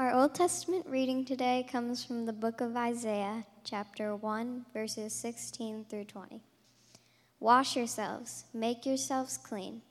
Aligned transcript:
Our 0.00 0.14
Old 0.14 0.34
Testament 0.34 0.86
reading 0.88 1.26
today 1.26 1.66
comes 1.70 2.02
from 2.02 2.24
the 2.24 2.32
book 2.32 2.62
of 2.62 2.74
Isaiah, 2.74 3.44
chapter 3.64 4.16
1, 4.16 4.64
verses 4.72 5.12
16 5.12 5.84
through 5.90 6.04
20. 6.04 6.40
Wash 7.38 7.76
yourselves, 7.76 8.46
make 8.54 8.86
yourselves 8.86 9.36
clean. 9.36 9.82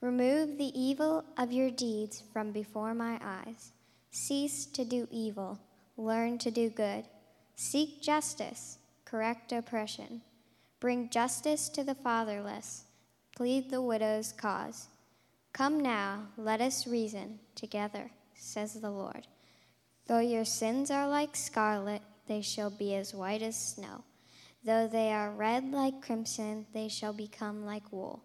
Remove 0.00 0.58
the 0.58 0.70
evil 0.80 1.24
of 1.36 1.50
your 1.50 1.72
deeds 1.72 2.22
from 2.32 2.52
before 2.52 2.94
my 2.94 3.18
eyes. 3.20 3.72
Cease 4.12 4.64
to 4.64 4.84
do 4.84 5.08
evil, 5.10 5.58
learn 5.96 6.38
to 6.38 6.52
do 6.52 6.70
good. 6.70 7.06
Seek 7.56 8.00
justice, 8.00 8.78
correct 9.04 9.50
oppression. 9.50 10.22
Bring 10.78 11.10
justice 11.10 11.68
to 11.70 11.82
the 11.82 11.96
fatherless, 11.96 12.84
plead 13.34 13.70
the 13.72 13.82
widow's 13.82 14.30
cause. 14.30 14.86
Come 15.52 15.80
now, 15.80 16.28
let 16.36 16.60
us 16.60 16.86
reason 16.86 17.40
together, 17.56 18.12
says 18.36 18.74
the 18.74 18.90
Lord. 18.92 19.26
Though 20.08 20.20
your 20.20 20.46
sins 20.46 20.90
are 20.90 21.06
like 21.06 21.36
scarlet, 21.36 22.00
they 22.28 22.40
shall 22.40 22.70
be 22.70 22.94
as 22.94 23.12
white 23.12 23.42
as 23.42 23.56
snow. 23.56 24.04
Though 24.64 24.88
they 24.88 25.12
are 25.12 25.30
red 25.30 25.70
like 25.70 26.00
crimson, 26.00 26.64
they 26.72 26.88
shall 26.88 27.12
become 27.12 27.66
like 27.66 27.92
wool. 27.92 28.22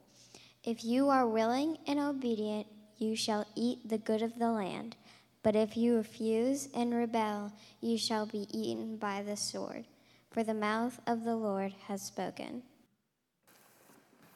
If 0.64 0.86
you 0.86 1.09
are 1.09 1.28
willing 1.28 1.78
and 1.86 2.00
obedient, 2.00 2.68
you 2.98 3.18
shall 3.18 3.46
eat 3.56 3.90
the 3.90 3.98
good 3.98 4.22
of 4.22 4.40
the 4.40 4.50
land. 4.50 4.96
But 5.44 5.58
if 5.58 5.76
you 5.76 5.98
refuse 5.98 6.70
and 6.73 6.96
rebel, 6.96 7.52
you 7.82 7.98
shall 7.98 8.26
be 8.26 8.48
eaten 8.50 8.95
by 8.95 9.22
the 9.22 9.36
sword. 9.36 9.84
For 10.31 10.42
the 10.42 10.54
mouth 10.54 11.02
of 11.06 11.26
the 11.26 11.36
Lord 11.36 11.73
has 11.88 12.02
spoken. 12.02 12.64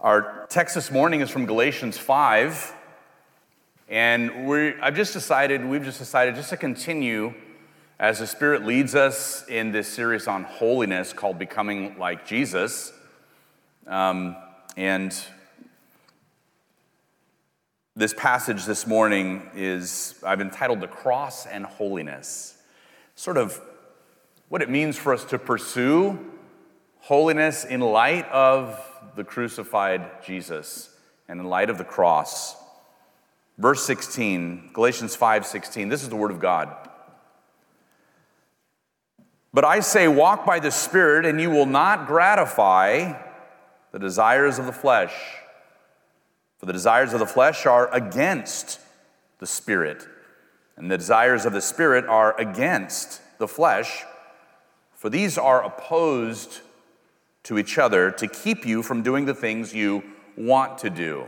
Our 0.02 0.46
text 0.50 0.76
this 0.76 0.92
morning 0.92 1.22
is 1.22 1.30
from 1.30 1.46
Galatians 1.46 1.98
5. 1.98 2.74
And 3.90 4.48
we 4.48 4.74
I've 4.82 4.96
just 4.96 5.14
decided, 5.14 5.66
we've 5.66 5.84
just 5.84 6.00
decided 6.00 6.36
just 6.36 6.50
to 6.50 6.58
continue 6.58 7.34
as 8.00 8.20
the 8.20 8.28
Spirit 8.28 8.66
leads 8.66 8.96
us 8.96 9.48
in 9.48 9.72
this 9.72 9.88
series 9.88 10.28
on 10.28 10.44
holiness 10.44 11.14
called 11.14 11.40
Becoming 11.40 11.98
Like 11.98 12.28
Jesus. 12.28 12.92
Um, 13.88 14.36
and 14.76 15.18
this 17.96 18.14
passage 18.14 18.66
this 18.66 18.86
morning 18.86 19.50
is, 19.56 20.16
I've 20.22 20.42
entitled 20.42 20.82
The 20.82 20.88
Cross 20.88 21.46
and 21.46 21.66
Holiness. 21.66 22.58
Sort 23.16 23.38
of 23.38 23.60
what 24.50 24.62
it 24.62 24.70
means 24.70 24.98
for 24.98 25.14
us 25.14 25.24
to 25.26 25.40
pursue 25.40 26.20
holiness 27.00 27.64
in 27.64 27.80
light 27.80 28.28
of 28.30 28.80
the 29.16 29.24
crucified 29.24 30.22
Jesus 30.24 30.94
and 31.30 31.40
in 31.40 31.48
light 31.48 31.70
of 31.70 31.78
the 31.78 31.86
cross. 31.86 32.58
Verse 33.58 33.84
16, 33.86 34.72
Galatians 34.74 35.16
5:16. 35.16 35.90
this 35.90 36.04
is 36.04 36.10
the 36.10 36.16
word 36.16 36.32
of 36.32 36.40
God. 36.40 36.76
But 39.54 39.66
I 39.66 39.80
say, 39.80 40.08
walk 40.08 40.46
by 40.46 40.60
the 40.60 40.70
Spirit, 40.70 41.26
and 41.26 41.42
you 41.42 41.50
will 41.50 41.66
not 41.66 42.06
gratify 42.06 43.14
the 43.92 43.98
desires 44.00 44.60
of 44.60 44.68
the 44.68 44.72
flesh. 44.72 45.14
For 46.60 46.68
the 46.68 46.74
desires 46.74 47.14
of 47.14 47.20
the 47.20 47.26
flesh 47.26 47.66
are 47.66 47.92
against 47.94 48.80
the 49.40 49.48
Spirit, 49.48 50.08
and 50.76 50.92
the 50.92 50.98
desires 50.98 51.46
of 51.46 51.54
the 51.54 51.62
Spirit 51.62 52.06
are 52.06 52.40
against 52.40 53.22
the 53.40 53.48
flesh. 53.48 54.04
For 54.94 55.10
these 55.10 55.38
are 55.38 55.64
opposed 55.64 56.62
to 57.44 57.58
each 57.58 57.78
other 57.78 58.12
to 58.12 58.28
keep 58.28 58.66
you 58.66 58.84
from 58.84 59.02
doing 59.02 59.26
the 59.26 59.34
things 59.34 59.74
you 59.74 60.04
want 60.36 60.78
to 60.80 60.90
do. 60.92 61.28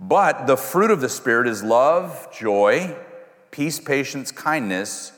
But 0.00 0.46
the 0.46 0.56
fruit 0.56 0.90
of 0.90 1.00
the 1.00 1.08
Spirit 1.08 1.46
is 1.46 1.62
love, 1.62 2.28
joy, 2.32 2.96
peace, 3.50 3.78
patience, 3.78 4.32
kindness, 4.32 5.12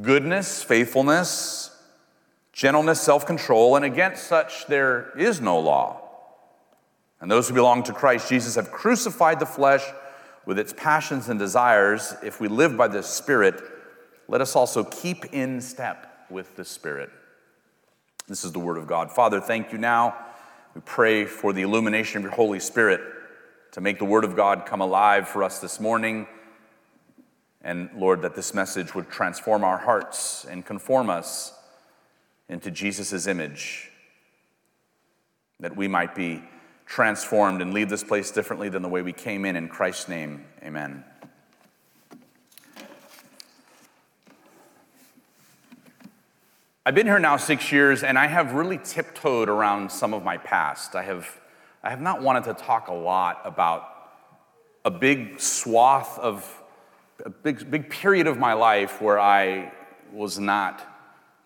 goodness, 0.00 0.62
faithfulness, 0.62 1.70
gentleness, 2.52 3.00
self 3.00 3.26
control, 3.26 3.76
and 3.76 3.84
against 3.84 4.24
such 4.24 4.66
there 4.66 5.10
is 5.18 5.40
no 5.40 5.58
law. 5.58 6.02
And 7.20 7.30
those 7.30 7.48
who 7.48 7.54
belong 7.54 7.82
to 7.84 7.92
Christ 7.92 8.28
Jesus 8.28 8.54
have 8.54 8.70
crucified 8.70 9.40
the 9.40 9.46
flesh 9.46 9.84
with 10.46 10.58
its 10.58 10.72
passions 10.72 11.28
and 11.28 11.38
desires. 11.38 12.14
If 12.22 12.40
we 12.40 12.48
live 12.48 12.76
by 12.76 12.88
the 12.88 13.02
Spirit, 13.02 13.62
let 14.28 14.40
us 14.40 14.54
also 14.54 14.84
keep 14.84 15.26
in 15.32 15.60
step 15.60 16.26
with 16.30 16.56
the 16.56 16.64
Spirit. 16.64 17.10
This 18.28 18.44
is 18.44 18.52
the 18.52 18.60
Word 18.60 18.76
of 18.76 18.86
God. 18.86 19.10
Father, 19.10 19.40
thank 19.40 19.72
you 19.72 19.78
now. 19.78 20.16
We 20.74 20.82
pray 20.82 21.24
for 21.24 21.52
the 21.52 21.62
illumination 21.62 22.18
of 22.18 22.22
your 22.22 22.32
Holy 22.32 22.60
Spirit 22.60 23.00
to 23.72 23.80
make 23.80 23.98
the 23.98 24.04
Word 24.04 24.24
of 24.24 24.36
God 24.36 24.66
come 24.66 24.80
alive 24.80 25.28
for 25.28 25.42
us 25.42 25.60
this 25.60 25.80
morning. 25.80 26.26
And 27.62 27.90
Lord, 27.96 28.22
that 28.22 28.34
this 28.34 28.54
message 28.54 28.94
would 28.94 29.10
transform 29.10 29.64
our 29.64 29.78
hearts 29.78 30.44
and 30.44 30.64
conform 30.64 31.10
us 31.10 31.52
into 32.48 32.70
Jesus' 32.70 33.26
image, 33.26 33.90
that 35.60 35.76
we 35.76 35.86
might 35.86 36.14
be 36.14 36.42
transformed 36.86 37.62
and 37.62 37.72
leave 37.72 37.88
this 37.88 38.02
place 38.02 38.30
differently 38.32 38.68
than 38.68 38.82
the 38.82 38.88
way 38.88 39.02
we 39.02 39.12
came 39.12 39.44
in. 39.44 39.54
In 39.54 39.68
Christ's 39.68 40.08
name, 40.08 40.44
amen. 40.64 41.04
I've 46.84 46.94
been 46.94 47.06
here 47.06 47.20
now 47.20 47.36
six 47.36 47.70
years, 47.70 48.02
and 48.02 48.18
I 48.18 48.26
have 48.26 48.54
really 48.54 48.78
tiptoed 48.78 49.48
around 49.48 49.92
some 49.92 50.12
of 50.12 50.24
my 50.24 50.38
past. 50.38 50.96
I 50.96 51.04
have, 51.04 51.39
I 51.82 51.88
have 51.88 52.00
not 52.02 52.20
wanted 52.20 52.44
to 52.44 52.52
talk 52.52 52.88
a 52.88 52.94
lot 52.94 53.40
about 53.44 53.88
a 54.84 54.90
big 54.90 55.40
swath 55.40 56.18
of 56.18 56.62
a 57.24 57.30
big, 57.30 57.70
big 57.70 57.88
period 57.88 58.26
of 58.26 58.36
my 58.36 58.52
life 58.52 59.00
where 59.00 59.18
I 59.18 59.72
was 60.12 60.38
not 60.38 60.86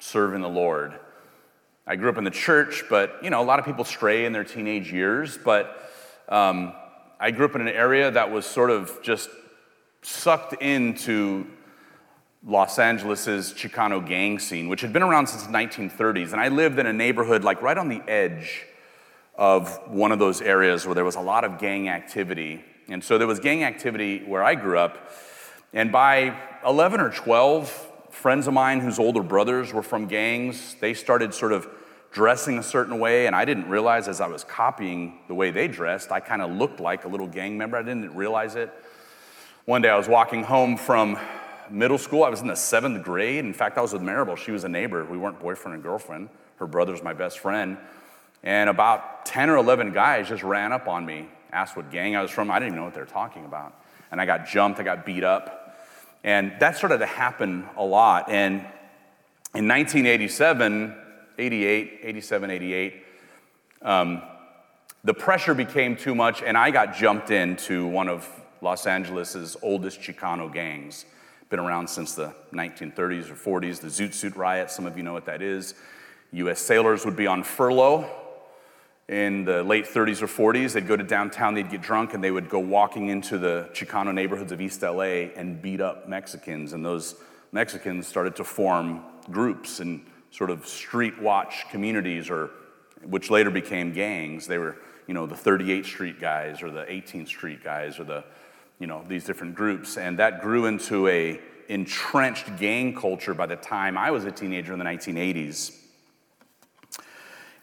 serving 0.01 0.41
the 0.41 0.49
Lord. 0.49 0.99
I 1.87 1.95
grew 1.95 2.09
up 2.09 2.19
in 2.19 2.25
the 2.25 2.33
church, 2.33 2.83
but 2.91 3.17
you 3.23 3.31
know, 3.31 3.41
a 3.41 3.45
lot 3.45 3.61
of 3.61 3.65
people 3.65 3.85
stray 3.85 4.25
in 4.25 4.33
their 4.33 4.43
teenage 4.43 4.93
years. 4.93 5.39
But 5.39 5.89
um, 6.29 6.73
I 7.21 7.31
grew 7.31 7.45
up 7.45 7.55
in 7.55 7.61
an 7.61 7.69
area 7.69 8.11
that 8.11 8.33
was 8.33 8.45
sort 8.45 8.71
of 8.71 9.01
just 9.03 9.29
sucked 10.03 10.61
into 10.61 11.47
Los 12.45 12.81
Angeles's 12.81 13.53
Chicano 13.53 14.05
gang 14.05 14.41
scene, 14.41 14.69
which 14.69 14.81
had 14.81 14.93
been 14.93 15.05
around 15.05 15.29
since 15.29 15.45
the 15.45 15.53
1930s. 15.53 16.33
And 16.33 16.41
I 16.41 16.49
lived 16.49 16.81
in 16.81 16.87
a 16.87 16.93
neighborhood 16.93 17.45
like 17.45 17.63
right 17.63 17.79
on 17.79 17.89
the 17.89 18.03
edge 18.09 18.67
of 19.37 19.77
one 19.89 20.13
of 20.13 20.19
those 20.19 20.41
areas 20.41 20.87
where 20.87 20.95
there 20.95 21.05
was 21.05 21.17
a 21.17 21.21
lot 21.21 21.45
of 21.45 21.59
gang 21.59 21.89
activity. 21.89 22.65
And 22.89 23.03
so 23.03 23.19
there 23.19 23.27
was 23.27 23.41
gang 23.41 23.65
activity 23.65 24.23
where 24.25 24.45
I 24.45 24.55
grew 24.55 24.79
up. 24.79 25.11
And 25.73 25.91
by 25.91 26.39
11 26.65 27.01
or 27.01 27.11
12, 27.11 27.69
friends 28.11 28.47
of 28.47 28.55
mine 28.55 28.81
whose 28.81 28.99
older 28.99 29.23
brothers 29.23 29.73
were 29.73 29.83
from 29.83 30.07
gangs, 30.07 30.77
they 30.81 30.95
started 30.95 31.35
sort 31.35 31.53
of 31.53 31.69
dressing 32.15 32.59
a 32.59 32.63
certain 32.63 33.01
way, 33.01 33.27
and 33.27 33.35
I 33.35 33.45
didn't 33.45 33.69
realize 33.69 34.07
as 34.07 34.21
I 34.21 34.29
was 34.29 34.45
copying 34.45 35.19
the 35.27 35.35
way 35.35 35.51
they 35.51 35.67
dressed, 35.67 36.13
I 36.13 36.21
kind 36.21 36.41
of 36.41 36.53
looked 36.53 36.79
like 36.79 37.05
a 37.05 37.09
little 37.09 37.27
gang 37.27 37.59
member. 37.59 37.77
I 37.77 37.83
didn't 37.83 38.15
realize 38.15 38.55
it. 38.55 38.73
One 39.65 39.83
day 39.83 39.89
I 39.89 39.97
was 39.97 40.07
walking 40.07 40.45
home 40.45 40.77
from 40.77 41.19
middle 41.69 41.99
school. 41.99 42.23
I 42.23 42.29
was 42.29 42.41
in 42.41 42.47
the 42.47 42.55
seventh 42.55 43.03
grade. 43.03 43.45
In 43.45 43.53
fact, 43.53 43.79
I 43.79 43.81
was 43.81 43.93
with 43.93 44.03
Maribel. 44.03 44.37
She 44.37 44.53
was 44.53 44.63
a 44.63 44.69
neighbor. 44.69 45.05
We 45.05 45.19
weren't 45.19 45.41
boyfriend 45.41 45.75
and 45.75 45.83
girlfriend. 45.83 46.29
Her 46.57 46.69
brother's 46.69 47.03
my 47.03 47.15
best 47.15 47.41
friend. 47.41 47.79
And 48.45 48.69
about 48.69 49.25
10 49.27 49.51
or 49.51 49.57
11 49.57 49.93
guys 49.93 50.29
just 50.29 50.43
ran 50.43 50.71
up 50.71 50.87
on 50.87 51.05
me, 51.05 51.27
asked 51.51 51.77
what 51.77 51.91
gang 51.91 52.15
I 52.15 52.23
was 52.23 52.31
from. 52.31 52.51
I 52.51 52.59
didn't 52.59 52.69
even 52.69 52.79
know 52.79 52.85
what 52.85 52.95
they 52.95 53.01
were 53.01 53.07
talking 53.07 53.47
about. 53.47 53.75
And 54.13 54.21
I 54.21 54.27
got 54.27 54.47
jumped, 54.47 54.79
I 54.79 54.83
got 54.83 55.05
beat 55.05 55.25
up. 55.25 55.77
And 56.23 56.53
that 56.61 56.77
started 56.77 56.99
to 56.99 57.07
happen 57.07 57.67
a 57.77 57.85
lot. 57.85 58.29
And 58.29 58.61
in 59.55 59.67
1987, 59.67 60.95
88, 61.39 62.01
87, 62.03 62.51
88, 62.51 63.03
um, 63.83 64.23
the 65.05 65.15
pressure 65.15 65.55
became 65.55 65.97
too 65.97 66.15
much, 66.15 66.43
and 66.43 66.57
I 66.57 66.71
got 66.71 66.95
jumped 66.95 67.31
into 67.31 67.87
one 67.87 68.09
of 68.09 68.29
Los 68.63 68.87
Angeles' 68.87 69.57
oldest 69.63 70.01
Chicano 70.01 70.51
gangs. 70.51 71.05
Been 71.51 71.61
around 71.61 71.89
since 71.89 72.15
the 72.15 72.35
1930s 72.53 73.31
or 73.31 73.61
40s, 73.61 73.81
the 73.81 73.89
Zoot 73.89 74.15
Suit 74.15 74.35
Riot. 74.35 74.71
Some 74.71 74.87
of 74.87 74.97
you 74.97 75.03
know 75.03 75.13
what 75.13 75.27
that 75.27 75.43
is. 75.43 75.75
US 76.33 76.61
sailors 76.61 77.05
would 77.05 77.17
be 77.17 77.27
on 77.27 77.43
furlough, 77.43 78.09
in 79.09 79.45
the 79.45 79.63
late 79.63 79.85
30s 79.85 80.23
or 80.23 80.27
40s. 80.27 80.73
They'd 80.73 80.87
go 80.87 80.97
to 80.97 81.05
downtown, 81.05 81.55
they'd 81.55 81.71
get 81.71 81.83
drunk, 81.83 82.15
and 82.15 82.25
they 82.25 82.31
would 82.31 82.49
go 82.49 82.59
walking 82.59 83.09
into 83.09 83.39
the 83.39 83.69
Chicano 83.73 84.15
neighborhoods 84.15 84.53
of 84.53 84.61
East 84.61 84.83
LA 84.83 85.31
and 85.37 85.61
beat 85.61 85.81
up 85.81 86.09
Mexicans. 86.09 86.73
And 86.73 86.85
those 86.85 87.17
Mexicans 87.53 88.07
started 88.07 88.37
to 88.37 88.45
form 88.45 89.05
groups 89.31 89.81
and 89.81 90.05
sort 90.31 90.51
of 90.51 90.67
street 90.67 91.21
watch 91.21 91.67
communities, 91.71 92.31
or 92.31 92.51
which 93.05 93.31
later 93.31 93.51
became 93.51 93.93
gangs. 93.93 94.47
They 94.47 94.59
were, 94.59 94.77
you 95.07 95.15
know, 95.15 95.27
the 95.27 95.35
38th 95.35 95.87
Street 95.87 96.21
guys 96.21 96.63
or 96.63 96.71
the 96.71 96.85
18th 96.85 97.29
Street 97.29 97.63
guys 97.63 97.99
or 97.99 98.05
the, 98.05 98.25
you 98.79 98.87
know, 98.87 99.05
these 99.07 99.25
different 99.25 99.55
groups. 99.55 99.97
And 99.97 100.19
that 100.19 100.41
grew 100.41 100.67
into 100.67 101.07
a 101.09 101.41
entrenched 101.69 102.57
gang 102.59 102.95
culture 102.95 103.35
by 103.35 103.47
the 103.47 103.57
time 103.57 103.97
I 103.97 104.11
was 104.11 104.25
a 104.25 104.33
teenager 104.33 104.73
in 104.73 104.79
the 104.79 104.85
1980s. 104.85 105.84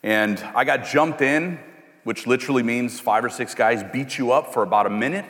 And 0.03 0.39
I 0.55 0.63
got 0.63 0.85
jumped 0.85 1.21
in, 1.21 1.59
which 2.03 2.25
literally 2.25 2.63
means 2.63 2.99
five 2.99 3.23
or 3.23 3.29
six 3.29 3.53
guys 3.53 3.83
beat 3.83 4.17
you 4.17 4.31
up 4.31 4.53
for 4.53 4.63
about 4.63 4.87
a 4.87 4.89
minute. 4.89 5.25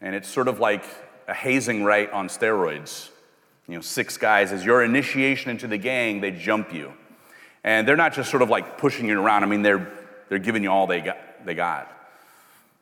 And 0.00 0.14
it's 0.14 0.28
sort 0.28 0.48
of 0.48 0.60
like 0.60 0.84
a 1.28 1.34
hazing 1.34 1.84
right 1.84 2.10
on 2.12 2.28
steroids. 2.28 3.08
You 3.68 3.74
know, 3.74 3.80
six 3.80 4.16
guys, 4.16 4.52
as 4.52 4.64
your 4.64 4.82
initiation 4.82 5.50
into 5.50 5.66
the 5.66 5.78
gang, 5.78 6.20
they 6.20 6.30
jump 6.30 6.72
you. 6.72 6.92
And 7.64 7.86
they're 7.86 7.96
not 7.96 8.12
just 8.12 8.30
sort 8.30 8.42
of 8.42 8.50
like 8.50 8.78
pushing 8.78 9.06
you 9.06 9.20
around, 9.20 9.44
I 9.44 9.46
mean, 9.46 9.62
they're, 9.62 9.90
they're 10.28 10.38
giving 10.38 10.64
you 10.64 10.70
all 10.70 10.86
they 10.86 11.00
got, 11.00 11.46
they 11.46 11.54
got. 11.54 11.90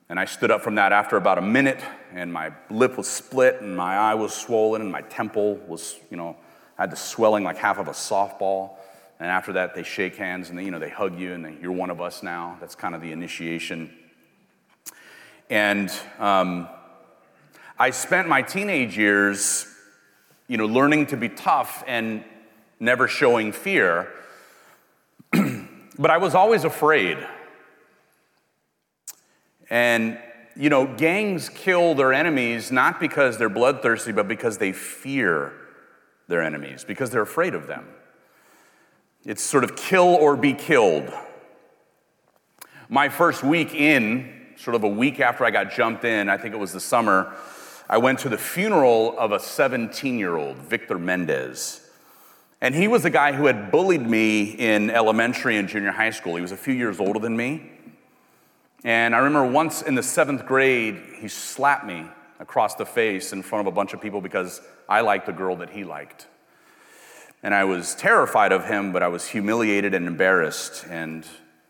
And 0.08 0.18
I 0.18 0.24
stood 0.24 0.50
up 0.50 0.62
from 0.62 0.74
that 0.74 0.92
after 0.92 1.16
about 1.16 1.38
a 1.38 1.42
minute, 1.42 1.80
and 2.12 2.32
my 2.32 2.52
lip 2.70 2.96
was 2.96 3.06
split, 3.06 3.60
and 3.60 3.76
my 3.76 3.94
eye 3.94 4.14
was 4.14 4.34
swollen, 4.34 4.82
and 4.82 4.90
my 4.90 5.02
temple 5.02 5.56
was, 5.68 5.96
you 6.10 6.16
know, 6.16 6.36
had 6.76 6.90
the 6.90 6.96
swelling 6.96 7.44
like 7.44 7.58
half 7.58 7.78
of 7.78 7.86
a 7.86 7.92
softball. 7.92 8.72
And 9.20 9.28
after 9.28 9.52
that, 9.52 9.74
they 9.74 9.82
shake 9.82 10.16
hands 10.16 10.48
and 10.48 10.58
they, 10.58 10.64
you 10.64 10.70
know, 10.70 10.78
they 10.78 10.88
hug 10.88 11.18
you 11.18 11.34
and 11.34 11.44
they, 11.44 11.54
you're 11.60 11.72
one 11.72 11.90
of 11.90 12.00
us 12.00 12.22
now. 12.22 12.56
That's 12.58 12.74
kind 12.74 12.94
of 12.94 13.02
the 13.02 13.12
initiation. 13.12 13.94
And 15.50 15.92
um, 16.18 16.68
I 17.78 17.90
spent 17.90 18.28
my 18.28 18.40
teenage 18.40 18.96
years, 18.96 19.66
you 20.48 20.56
know, 20.56 20.64
learning 20.64 21.06
to 21.06 21.18
be 21.18 21.28
tough 21.28 21.84
and 21.86 22.24
never 22.80 23.06
showing 23.06 23.52
fear. 23.52 24.08
but 25.32 26.10
I 26.10 26.16
was 26.16 26.34
always 26.34 26.64
afraid. 26.64 27.18
And, 29.68 30.18
you 30.56 30.70
know, 30.70 30.86
gangs 30.86 31.50
kill 31.50 31.94
their 31.94 32.14
enemies 32.14 32.72
not 32.72 32.98
because 32.98 33.36
they're 33.36 33.50
bloodthirsty, 33.50 34.12
but 34.12 34.28
because 34.28 34.56
they 34.56 34.72
fear 34.72 35.52
their 36.26 36.40
enemies, 36.40 36.84
because 36.84 37.10
they're 37.10 37.20
afraid 37.20 37.54
of 37.54 37.66
them. 37.66 37.86
It's 39.24 39.42
sort 39.42 39.64
of 39.64 39.76
kill 39.76 40.06
or 40.06 40.36
be 40.36 40.54
killed. 40.54 41.12
My 42.88 43.08
first 43.08 43.42
week 43.42 43.74
in, 43.74 44.54
sort 44.56 44.74
of 44.74 44.82
a 44.82 44.88
week 44.88 45.20
after 45.20 45.44
I 45.44 45.50
got 45.50 45.72
jumped 45.72 46.04
in, 46.04 46.28
I 46.28 46.38
think 46.38 46.54
it 46.54 46.58
was 46.58 46.72
the 46.72 46.80
summer, 46.80 47.32
I 47.88 47.98
went 47.98 48.20
to 48.20 48.28
the 48.28 48.38
funeral 48.38 49.18
of 49.18 49.32
a 49.32 49.40
17 49.40 50.18
year 50.18 50.36
old, 50.36 50.56
Victor 50.56 50.98
Mendez. 50.98 51.86
And 52.62 52.74
he 52.74 52.88
was 52.88 53.02
the 53.02 53.10
guy 53.10 53.32
who 53.32 53.46
had 53.46 53.70
bullied 53.70 54.06
me 54.06 54.42
in 54.42 54.90
elementary 54.90 55.56
and 55.56 55.68
junior 55.68 55.90
high 55.90 56.10
school. 56.10 56.36
He 56.36 56.42
was 56.42 56.52
a 56.52 56.56
few 56.56 56.74
years 56.74 57.00
older 57.00 57.18
than 57.18 57.36
me. 57.36 57.70
And 58.84 59.14
I 59.14 59.18
remember 59.18 59.50
once 59.50 59.82
in 59.82 59.94
the 59.94 60.02
seventh 60.02 60.46
grade, 60.46 61.00
he 61.18 61.28
slapped 61.28 61.84
me 61.84 62.06
across 62.38 62.74
the 62.74 62.86
face 62.86 63.32
in 63.32 63.42
front 63.42 63.66
of 63.66 63.72
a 63.72 63.74
bunch 63.74 63.92
of 63.92 64.00
people 64.00 64.20
because 64.20 64.62
I 64.88 65.02
liked 65.02 65.26
the 65.26 65.32
girl 65.32 65.56
that 65.56 65.70
he 65.70 65.84
liked. 65.84 66.26
And 67.42 67.54
I 67.54 67.64
was 67.64 67.94
terrified 67.94 68.52
of 68.52 68.66
him, 68.66 68.92
but 68.92 69.02
I 69.02 69.08
was 69.08 69.26
humiliated 69.26 69.94
and 69.94 70.06
embarrassed. 70.06 70.84
And 70.90 71.26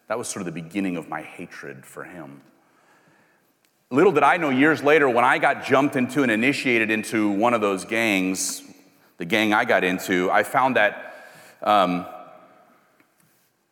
that 0.08 0.18
was 0.18 0.28
sort 0.28 0.40
of 0.40 0.46
the 0.46 0.60
beginning 0.60 0.96
of 0.96 1.08
my 1.08 1.22
hatred 1.22 1.86
for 1.86 2.04
him. 2.04 2.40
Little 3.90 4.12
did 4.12 4.22
I 4.22 4.36
know 4.36 4.50
years 4.50 4.82
later, 4.82 5.08
when 5.08 5.24
I 5.24 5.38
got 5.38 5.64
jumped 5.64 5.96
into 5.96 6.22
and 6.22 6.30
initiated 6.30 6.90
into 6.90 7.30
one 7.30 7.54
of 7.54 7.60
those 7.60 7.84
gangs, 7.84 8.62
the 9.18 9.24
gang 9.24 9.52
I 9.52 9.64
got 9.64 9.84
into, 9.84 10.30
I 10.30 10.42
found 10.42 10.76
that 10.76 11.14
um, 11.62 12.06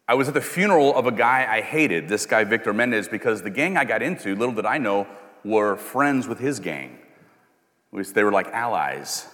I 0.07 0.15
was 0.15 0.29
at 0.29 0.35
the 0.35 0.41
funeral 0.41 0.95
of 0.97 1.07
a 1.07 1.13
guy 1.13 1.47
I 1.49 1.61
hated, 1.61 2.09
this 2.09 2.27
guy 2.27 2.45
Victor 2.45 2.73
Mendez, 2.73 3.09
because 3.09 3.43
the 3.43 3.51
gang 3.51 3.77
I 3.77 3.85
got 3.85 4.03
into, 4.03 4.35
little 4.35 4.55
did 4.55 4.67
I 4.67 4.79
know, 4.79 5.07
were 5.45 5.77
friends 5.77 6.27
with 6.27 6.39
his 6.39 6.61
gang. 6.61 6.99
They 7.93 8.25
were 8.25 8.33
like 8.33 8.49
allies. 8.49 9.27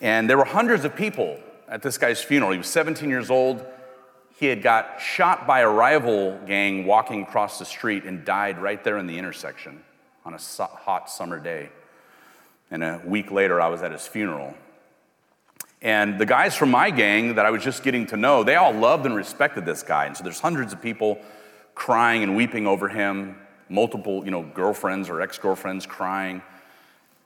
And 0.00 0.28
there 0.28 0.38
were 0.38 0.44
hundreds 0.44 0.84
of 0.84 0.96
people 0.96 1.38
at 1.70 1.82
this 1.82 1.96
guy's 1.96 2.20
funeral. 2.20 2.50
He 2.50 2.58
was 2.58 2.66
17 2.66 3.08
years 3.08 3.30
old. 3.30 3.64
He 4.38 4.46
had 4.46 4.62
got 4.62 5.00
shot 5.00 5.46
by 5.46 5.60
a 5.60 5.68
rival 5.68 6.38
gang 6.46 6.84
walking 6.84 7.22
across 7.22 7.58
the 7.58 7.64
street 7.64 8.04
and 8.04 8.24
died 8.24 8.58
right 8.58 8.82
there 8.82 8.98
in 8.98 9.06
the 9.06 9.16
intersection 9.16 9.82
on 10.24 10.34
a 10.34 10.38
hot 10.38 11.08
summer 11.08 11.38
day. 11.38 11.70
And 12.70 12.82
a 12.82 13.00
week 13.04 13.30
later, 13.30 13.60
I 13.60 13.68
was 13.68 13.82
at 13.82 13.92
his 13.92 14.06
funeral. 14.06 14.54
And 15.82 16.18
the 16.18 16.26
guys 16.26 16.56
from 16.56 16.70
my 16.70 16.90
gang 16.90 17.36
that 17.36 17.46
I 17.46 17.50
was 17.50 17.62
just 17.62 17.82
getting 17.82 18.06
to 18.06 18.16
know, 18.16 18.44
they 18.44 18.56
all 18.56 18.72
loved 18.72 19.06
and 19.06 19.14
respected 19.14 19.64
this 19.64 19.82
guy. 19.82 20.06
And 20.06 20.16
so 20.16 20.24
there's 20.24 20.40
hundreds 20.40 20.72
of 20.72 20.82
people 20.82 21.20
crying 21.74 22.22
and 22.22 22.36
weeping 22.36 22.66
over 22.66 22.88
him, 22.88 23.36
multiple, 23.68 24.24
you 24.24 24.30
know, 24.30 24.42
girlfriends 24.42 25.08
or 25.08 25.20
ex-girlfriends 25.20 25.86
crying. 25.86 26.42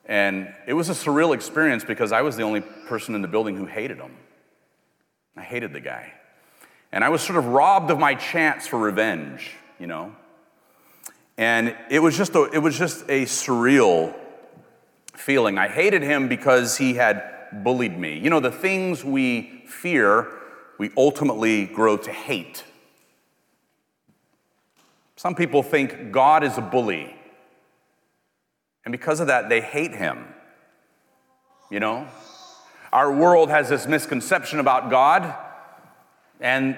And 0.06 0.54
it 0.66 0.74
was 0.74 0.88
a 0.88 0.92
surreal 0.92 1.34
experience 1.34 1.84
because 1.84 2.12
I 2.12 2.22
was 2.22 2.36
the 2.36 2.42
only 2.42 2.60
person 2.60 3.14
in 3.14 3.22
the 3.22 3.28
building 3.28 3.56
who 3.56 3.66
hated 3.66 3.98
him. 3.98 4.12
I 5.36 5.42
hated 5.42 5.72
the 5.72 5.80
guy. 5.80 6.12
And 6.92 7.02
I 7.02 7.08
was 7.08 7.22
sort 7.22 7.38
of 7.38 7.46
robbed 7.46 7.90
of 7.90 7.98
my 7.98 8.14
chance 8.14 8.66
for 8.66 8.78
revenge, 8.78 9.50
you 9.80 9.86
know? 9.86 10.14
And 11.36 11.76
it 11.90 11.98
was 11.98 12.16
just 12.16 12.34
a, 12.34 12.44
it 12.52 12.58
was 12.58 12.78
just 12.78 13.02
a 13.08 13.24
surreal 13.24 14.14
feeling. 15.14 15.58
I 15.58 15.68
hated 15.68 16.02
him 16.02 16.28
because 16.28 16.76
he 16.76 16.94
had 16.94 17.62
bullied 17.64 17.98
me. 17.98 18.18
You 18.18 18.30
know, 18.30 18.40
the 18.40 18.52
things 18.52 19.04
we 19.04 19.64
fear, 19.66 20.28
we 20.78 20.90
ultimately 20.96 21.66
grow 21.66 21.96
to 21.96 22.12
hate. 22.12 22.64
Some 25.16 25.34
people 25.34 25.62
think 25.62 26.12
God 26.12 26.44
is 26.44 26.58
a 26.58 26.60
bully. 26.60 27.16
And 28.84 28.92
because 28.92 29.20
of 29.20 29.28
that, 29.28 29.48
they 29.48 29.60
hate 29.60 29.94
him. 29.94 30.26
You 31.70 31.80
know? 31.80 32.06
Our 32.94 33.12
world 33.12 33.50
has 33.50 33.68
this 33.68 33.88
misconception 33.88 34.60
about 34.60 34.88
God, 34.88 35.34
and 36.38 36.76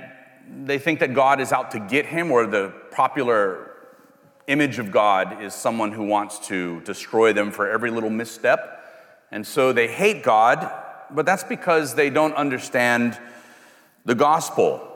they 0.65 0.79
think 0.79 1.01
that 1.01 1.13
God 1.13 1.43
is 1.43 1.53
out 1.53 1.73
to 1.73 1.79
get 1.79 2.07
him, 2.07 2.33
or 2.33 2.47
the 2.47 2.73
popular 2.91 3.71
image 4.47 4.79
of 4.79 4.91
God 4.91 5.43
is 5.43 5.53
someone 5.53 5.93
who 5.93 6.07
wants 6.07 6.39
to 6.49 6.81
destroy 6.81 7.35
them 7.35 7.51
for 7.51 7.69
every 7.69 7.91
little 7.91 8.09
misstep. 8.09 8.83
And 9.31 9.47
so 9.47 9.75
they 9.75 9.89
hate 9.89 10.23
God, 10.23 10.73
but 11.11 11.27
that's 11.27 11.45
because 11.45 11.95
they 11.95 12.09
don't 12.09 12.35
understand 12.35 13.19
the 14.07 14.15
gospel. 14.15 14.91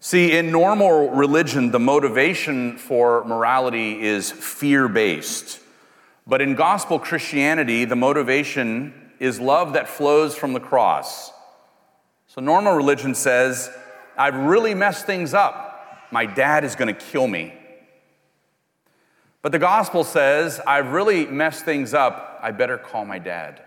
See, 0.00 0.36
in 0.36 0.50
normal 0.50 1.10
religion, 1.10 1.70
the 1.70 1.78
motivation 1.78 2.78
for 2.78 3.22
morality 3.26 4.02
is 4.02 4.32
fear 4.32 4.88
based. 4.88 5.60
But 6.26 6.40
in 6.40 6.54
gospel 6.54 6.98
Christianity, 6.98 7.84
the 7.84 7.96
motivation 7.96 9.12
is 9.18 9.40
love 9.40 9.72
that 9.74 9.88
flows 9.88 10.34
from 10.34 10.52
the 10.52 10.60
cross. 10.60 11.32
So 12.26 12.40
normal 12.40 12.74
religion 12.74 13.14
says, 13.14 13.70
I've 14.16 14.36
really 14.36 14.74
messed 14.74 15.06
things 15.06 15.34
up. 15.34 16.08
My 16.10 16.26
dad 16.26 16.64
is 16.64 16.76
going 16.76 16.94
to 16.94 17.00
kill 17.00 17.26
me. 17.26 17.54
But 19.42 19.52
the 19.52 19.58
gospel 19.58 20.04
says, 20.04 20.60
I've 20.66 20.92
really 20.92 21.26
messed 21.26 21.64
things 21.64 21.94
up. 21.94 22.38
I 22.42 22.52
better 22.52 22.78
call 22.78 23.04
my 23.04 23.18
dad. 23.18 23.62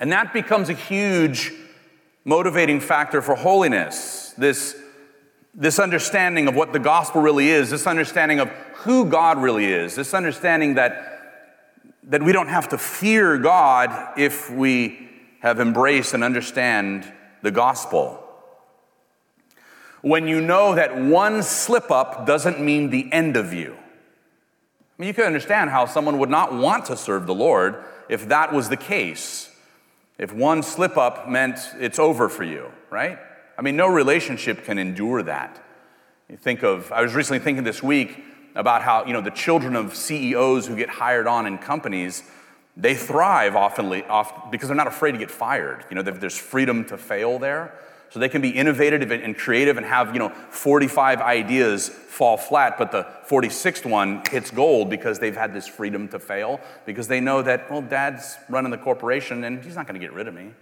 And 0.00 0.12
that 0.12 0.32
becomes 0.32 0.68
a 0.68 0.74
huge 0.74 1.52
motivating 2.24 2.80
factor 2.80 3.22
for 3.22 3.34
holiness. 3.34 4.34
This 4.36 4.76
this 5.54 5.78
understanding 5.78 6.46
of 6.48 6.54
what 6.54 6.72
the 6.72 6.78
gospel 6.78 7.20
really 7.20 7.50
is, 7.50 7.70
this 7.70 7.86
understanding 7.86 8.40
of 8.40 8.48
who 8.74 9.06
God 9.06 9.38
really 9.38 9.66
is, 9.66 9.94
this 9.94 10.14
understanding 10.14 10.74
that, 10.74 11.20
that 12.04 12.22
we 12.22 12.32
don't 12.32 12.48
have 12.48 12.68
to 12.68 12.78
fear 12.78 13.38
God 13.38 14.18
if 14.18 14.50
we 14.50 15.08
have 15.40 15.60
embraced 15.60 16.14
and 16.14 16.22
understand 16.22 17.10
the 17.42 17.50
gospel. 17.50 18.24
When 20.00 20.28
you 20.28 20.40
know 20.40 20.74
that 20.74 20.96
one 20.96 21.42
slip 21.42 21.90
up 21.90 22.26
doesn't 22.26 22.60
mean 22.60 22.90
the 22.90 23.12
end 23.12 23.36
of 23.36 23.52
you. 23.52 23.74
I 23.74 25.02
mean, 25.02 25.08
you 25.08 25.14
can 25.14 25.24
understand 25.24 25.70
how 25.70 25.86
someone 25.86 26.18
would 26.18 26.30
not 26.30 26.52
want 26.52 26.86
to 26.86 26.96
serve 26.96 27.26
the 27.26 27.34
Lord 27.34 27.84
if 28.08 28.28
that 28.28 28.52
was 28.52 28.68
the 28.68 28.76
case. 28.76 29.50
If 30.18 30.32
one 30.32 30.62
slip 30.62 30.96
up 30.96 31.28
meant 31.28 31.58
it's 31.78 31.98
over 31.98 32.28
for 32.28 32.42
you, 32.42 32.72
right? 32.90 33.18
I 33.58 33.62
mean, 33.62 33.74
no 33.76 33.88
relationship 33.88 34.64
can 34.64 34.78
endure 34.78 35.22
that. 35.24 35.60
You 36.30 36.36
think 36.36 36.62
of, 36.62 36.92
I 36.92 37.02
was 37.02 37.12
recently 37.14 37.40
thinking 37.40 37.64
this 37.64 37.82
week 37.82 38.22
about 38.54 38.82
how, 38.82 39.04
you 39.04 39.12
know, 39.12 39.20
the 39.20 39.32
children 39.32 39.74
of 39.74 39.96
CEOs 39.96 40.68
who 40.68 40.76
get 40.76 40.88
hired 40.88 41.26
on 41.26 41.44
in 41.44 41.58
companies, 41.58 42.22
They 42.78 42.94
thrive 42.94 43.56
often 43.56 43.90
because 44.52 44.68
they're 44.68 44.76
not 44.76 44.86
afraid 44.86 45.12
to 45.12 45.18
get 45.18 45.32
fired. 45.32 45.84
You 45.90 45.96
know, 45.96 46.02
there's 46.02 46.38
freedom 46.38 46.84
to 46.86 46.96
fail 46.96 47.40
there. 47.40 47.74
So 48.10 48.20
they 48.20 48.28
can 48.28 48.40
be 48.40 48.50
innovative 48.50 49.10
and 49.10 49.36
creative 49.36 49.76
and 49.76 49.84
have, 49.84 50.14
you 50.14 50.20
know, 50.20 50.30
45 50.30 51.20
ideas 51.20 51.88
fall 51.88 52.38
flat, 52.38 52.78
but 52.78 52.90
the 52.90 53.06
46th 53.28 53.84
one 53.84 54.22
hits 54.30 54.50
gold 54.50 54.88
because 54.88 55.18
they've 55.18 55.36
had 55.36 55.52
this 55.52 55.66
freedom 55.66 56.08
to 56.08 56.18
fail, 56.18 56.58
because 56.86 57.06
they 57.08 57.20
know 57.20 57.42
that, 57.42 57.70
well, 57.70 57.82
dad's 57.82 58.36
running 58.48 58.70
the 58.70 58.78
corporation 58.78 59.44
and 59.44 59.62
he's 59.62 59.76
not 59.76 59.86
going 59.86 60.00
to 60.00 60.06
get 60.06 60.14
rid 60.14 60.26
of 60.26 60.32
me. 60.32 60.52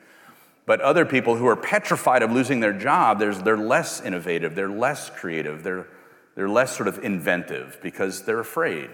But 0.67 0.81
other 0.81 1.07
people 1.07 1.37
who 1.37 1.47
are 1.47 1.57
petrified 1.57 2.23
of 2.23 2.33
losing 2.33 2.61
their 2.61 2.73
job, 2.73 3.21
they're 3.21 3.57
less 3.57 4.01
innovative, 4.01 4.55
they're 4.55 4.69
less 4.69 5.11
creative, 5.11 5.63
they're, 5.63 5.87
they're 6.35 6.49
less 6.49 6.77
sort 6.77 6.89
of 6.89 7.03
inventive 7.05 7.79
because 7.83 8.25
they're 8.25 8.41
afraid. 8.41 8.91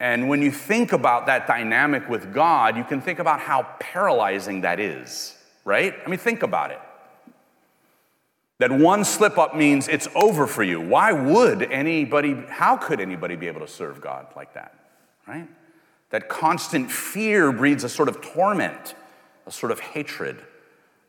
And 0.00 0.28
when 0.28 0.40
you 0.42 0.50
think 0.50 0.92
about 0.92 1.26
that 1.26 1.46
dynamic 1.46 2.08
with 2.08 2.32
God, 2.32 2.76
you 2.76 2.84
can 2.84 3.00
think 3.00 3.18
about 3.18 3.40
how 3.40 3.64
paralyzing 3.78 4.62
that 4.62 4.80
is, 4.80 5.36
right? 5.64 5.94
I 6.04 6.08
mean, 6.08 6.18
think 6.18 6.42
about 6.42 6.70
it. 6.70 6.80
That 8.58 8.72
one 8.72 9.04
slip 9.04 9.38
up 9.38 9.54
means 9.54 9.86
it's 9.86 10.08
over 10.14 10.46
for 10.46 10.62
you. 10.62 10.80
Why 10.80 11.12
would 11.12 11.62
anybody, 11.62 12.34
how 12.48 12.76
could 12.76 13.00
anybody 13.00 13.36
be 13.36 13.48
able 13.48 13.60
to 13.60 13.68
serve 13.68 14.00
God 14.00 14.26
like 14.34 14.54
that, 14.54 14.74
right? 15.26 15.48
That 16.10 16.28
constant 16.28 16.90
fear 16.90 17.52
breeds 17.52 17.84
a 17.84 17.88
sort 17.88 18.08
of 18.08 18.20
torment, 18.20 18.94
a 19.48 19.52
sort 19.52 19.72
of 19.72 19.80
hatred. 19.80 20.36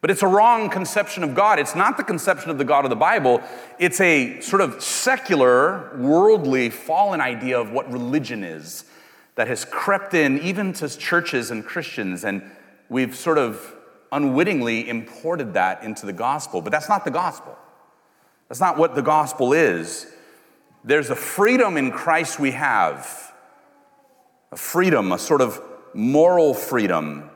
But 0.01 0.09
it's 0.09 0.23
a 0.23 0.27
wrong 0.27 0.69
conception 0.69 1.23
of 1.23 1.35
God. 1.35 1.59
It's 1.59 1.75
not 1.75 1.97
the 1.97 2.05
conception 2.05 2.49
of 2.49 2.57
the 2.57 2.63
God 2.63 2.85
of 2.85 2.89
the 2.89 2.95
Bible. 2.95 3.41
It's 3.77 3.99
a 3.99 4.39
sort 4.39 4.61
of 4.61 4.81
secular, 4.81 5.93
worldly, 5.97 6.69
fallen 6.69 7.19
idea 7.19 7.59
of 7.59 7.71
what 7.71 7.91
religion 7.91 8.45
is 8.45 8.85
that 9.35 9.49
has 9.49 9.65
crept 9.65 10.13
in 10.13 10.39
even 10.39 10.71
to 10.73 10.87
churches 10.97 11.51
and 11.51 11.65
Christians, 11.65 12.23
and 12.23 12.41
we've 12.87 13.15
sort 13.15 13.37
of 13.37 13.75
unwittingly 14.11 14.87
imported 14.87 15.53
that 15.53 15.83
into 15.83 16.05
the 16.05 16.13
gospel. 16.13 16.61
But 16.61 16.71
that's 16.71 16.89
not 16.89 17.03
the 17.03 17.11
gospel. 17.11 17.57
That's 18.47 18.61
not 18.61 18.77
what 18.77 18.95
the 18.95 19.01
gospel 19.01 19.51
is. 19.51 20.07
There's 20.85 21.09
a 21.09 21.15
freedom 21.15 21.75
in 21.75 21.91
Christ 21.91 22.39
we 22.39 22.51
have, 22.51 23.33
a 24.51 24.57
freedom, 24.57 25.11
a 25.11 25.19
sort 25.19 25.41
of 25.41 25.61
moral 25.93 26.53
freedom. 26.53 27.29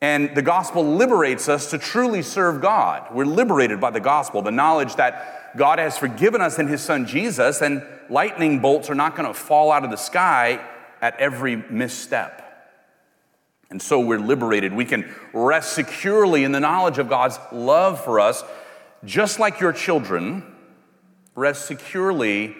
And 0.00 0.34
the 0.36 0.42
gospel 0.42 0.84
liberates 0.84 1.48
us 1.48 1.70
to 1.70 1.78
truly 1.78 2.22
serve 2.22 2.60
God. 2.60 3.12
We're 3.12 3.24
liberated 3.24 3.80
by 3.80 3.90
the 3.90 4.00
gospel, 4.00 4.42
the 4.42 4.52
knowledge 4.52 4.94
that 4.96 5.56
God 5.56 5.78
has 5.78 5.98
forgiven 5.98 6.40
us 6.40 6.58
in 6.58 6.68
his 6.68 6.80
son 6.80 7.06
Jesus, 7.06 7.62
and 7.62 7.84
lightning 8.08 8.60
bolts 8.60 8.90
are 8.90 8.94
not 8.94 9.16
going 9.16 9.26
to 9.26 9.34
fall 9.34 9.72
out 9.72 9.84
of 9.84 9.90
the 9.90 9.96
sky 9.96 10.64
at 11.00 11.18
every 11.18 11.56
misstep. 11.56 12.44
And 13.70 13.82
so 13.82 14.00
we're 14.00 14.20
liberated. 14.20 14.72
We 14.72 14.84
can 14.84 15.12
rest 15.32 15.72
securely 15.72 16.44
in 16.44 16.52
the 16.52 16.60
knowledge 16.60 16.98
of 16.98 17.08
God's 17.08 17.38
love 17.52 18.02
for 18.02 18.20
us, 18.20 18.42
just 19.04 19.38
like 19.38 19.60
your 19.60 19.72
children 19.72 20.42
rest 21.34 21.66
securely 21.66 22.56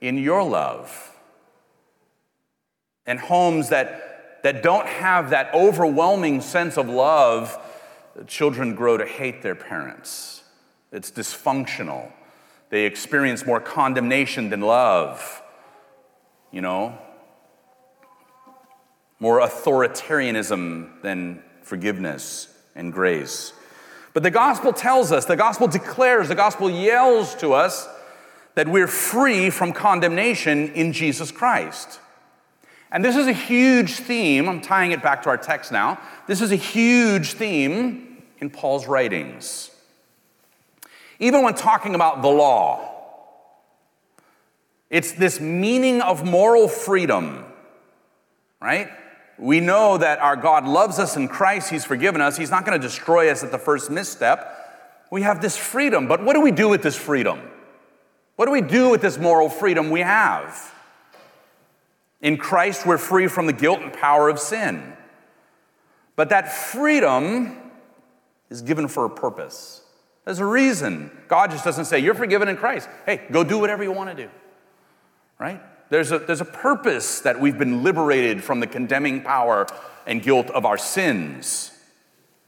in 0.00 0.18
your 0.18 0.42
love. 0.42 1.12
And 3.06 3.18
homes 3.18 3.70
that, 3.70 4.05
that 4.46 4.62
don't 4.62 4.86
have 4.86 5.30
that 5.30 5.52
overwhelming 5.52 6.40
sense 6.40 6.78
of 6.78 6.88
love, 6.88 7.58
children 8.28 8.76
grow 8.76 8.96
to 8.96 9.04
hate 9.04 9.42
their 9.42 9.56
parents. 9.56 10.44
It's 10.92 11.10
dysfunctional. 11.10 12.12
They 12.70 12.84
experience 12.84 13.44
more 13.44 13.58
condemnation 13.58 14.50
than 14.50 14.60
love. 14.60 15.42
You 16.52 16.60
know, 16.60 16.96
more 19.18 19.40
authoritarianism 19.40 21.02
than 21.02 21.42
forgiveness 21.62 22.46
and 22.76 22.92
grace. 22.92 23.52
But 24.14 24.22
the 24.22 24.30
gospel 24.30 24.72
tells 24.72 25.10
us, 25.10 25.24
the 25.24 25.34
gospel 25.34 25.66
declares, 25.66 26.28
the 26.28 26.36
gospel 26.36 26.70
yells 26.70 27.34
to 27.36 27.52
us 27.52 27.88
that 28.54 28.68
we're 28.68 28.86
free 28.86 29.50
from 29.50 29.72
condemnation 29.72 30.68
in 30.68 30.92
Jesus 30.92 31.32
Christ. 31.32 31.98
And 32.90 33.04
this 33.04 33.16
is 33.16 33.26
a 33.26 33.32
huge 33.32 33.94
theme. 33.94 34.48
I'm 34.48 34.60
tying 34.60 34.92
it 34.92 35.02
back 35.02 35.22
to 35.24 35.28
our 35.28 35.36
text 35.36 35.72
now. 35.72 36.00
This 36.26 36.40
is 36.40 36.52
a 36.52 36.56
huge 36.56 37.32
theme 37.32 38.22
in 38.38 38.50
Paul's 38.50 38.86
writings. 38.86 39.70
Even 41.18 41.42
when 41.42 41.54
talking 41.54 41.94
about 41.94 42.22
the 42.22 42.28
law, 42.28 42.92
it's 44.90 45.12
this 45.12 45.40
meaning 45.40 46.00
of 46.00 46.24
moral 46.24 46.68
freedom, 46.68 47.44
right? 48.60 48.88
We 49.38 49.60
know 49.60 49.98
that 49.98 50.20
our 50.20 50.36
God 50.36 50.66
loves 50.66 50.98
us 50.98 51.16
in 51.16 51.28
Christ, 51.28 51.70
He's 51.70 51.84
forgiven 51.84 52.20
us. 52.20 52.36
He's 52.36 52.50
not 52.50 52.64
going 52.64 52.80
to 52.80 52.86
destroy 52.86 53.30
us 53.30 53.42
at 53.42 53.50
the 53.50 53.58
first 53.58 53.90
misstep. 53.90 54.52
We 55.10 55.22
have 55.22 55.42
this 55.42 55.56
freedom, 55.56 56.06
but 56.06 56.22
what 56.22 56.34
do 56.34 56.40
we 56.40 56.50
do 56.50 56.68
with 56.68 56.82
this 56.82 56.96
freedom? 56.96 57.40
What 58.36 58.46
do 58.46 58.52
we 58.52 58.60
do 58.60 58.90
with 58.90 59.00
this 59.00 59.18
moral 59.18 59.48
freedom 59.48 59.90
we 59.90 60.00
have? 60.00 60.72
In 62.26 62.38
Christ, 62.38 62.84
we're 62.84 62.98
free 62.98 63.28
from 63.28 63.46
the 63.46 63.52
guilt 63.52 63.82
and 63.82 63.92
power 63.92 64.28
of 64.28 64.40
sin. 64.40 64.94
But 66.16 66.30
that 66.30 66.52
freedom 66.52 67.56
is 68.50 68.62
given 68.62 68.88
for 68.88 69.04
a 69.04 69.10
purpose. 69.10 69.82
There's 70.24 70.40
a 70.40 70.44
reason. 70.44 71.16
God 71.28 71.52
just 71.52 71.64
doesn't 71.64 71.84
say, 71.84 72.00
You're 72.00 72.16
forgiven 72.16 72.48
in 72.48 72.56
Christ. 72.56 72.88
Hey, 73.06 73.24
go 73.30 73.44
do 73.44 73.58
whatever 73.60 73.84
you 73.84 73.92
want 73.92 74.10
to 74.10 74.24
do. 74.24 74.28
Right? 75.38 75.62
There's 75.88 76.10
a, 76.10 76.18
there's 76.18 76.40
a 76.40 76.44
purpose 76.44 77.20
that 77.20 77.38
we've 77.40 77.56
been 77.56 77.84
liberated 77.84 78.42
from 78.42 78.58
the 78.58 78.66
condemning 78.66 79.22
power 79.22 79.68
and 80.04 80.20
guilt 80.20 80.50
of 80.50 80.66
our 80.66 80.78
sins. 80.78 81.70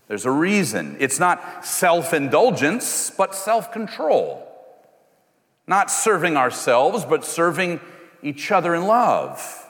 There's 0.08 0.26
a 0.26 0.32
reason. 0.32 0.96
It's 0.98 1.20
not 1.20 1.64
self 1.64 2.12
indulgence, 2.12 3.12
but 3.16 3.32
self 3.32 3.70
control. 3.70 4.44
Not 5.68 5.88
serving 5.88 6.36
ourselves, 6.36 7.04
but 7.04 7.24
serving 7.24 7.78
each 8.24 8.50
other 8.50 8.74
in 8.74 8.88
love. 8.88 9.66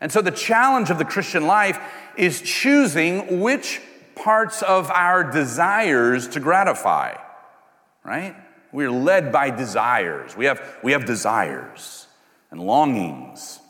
And 0.00 0.10
so 0.10 0.22
the 0.22 0.30
challenge 0.30 0.90
of 0.90 0.98
the 0.98 1.04
Christian 1.04 1.46
life 1.46 1.78
is 2.16 2.40
choosing 2.40 3.40
which 3.40 3.80
parts 4.14 4.62
of 4.62 4.90
our 4.90 5.24
desires 5.30 6.28
to 6.28 6.40
gratify, 6.40 7.16
right? 8.04 8.34
We're 8.72 8.90
led 8.90 9.32
by 9.32 9.50
desires. 9.50 10.36
We 10.36 10.46
have, 10.46 10.78
we 10.82 10.92
have 10.92 11.04
desires 11.04 12.06
and 12.50 12.60
longings. 12.60 13.60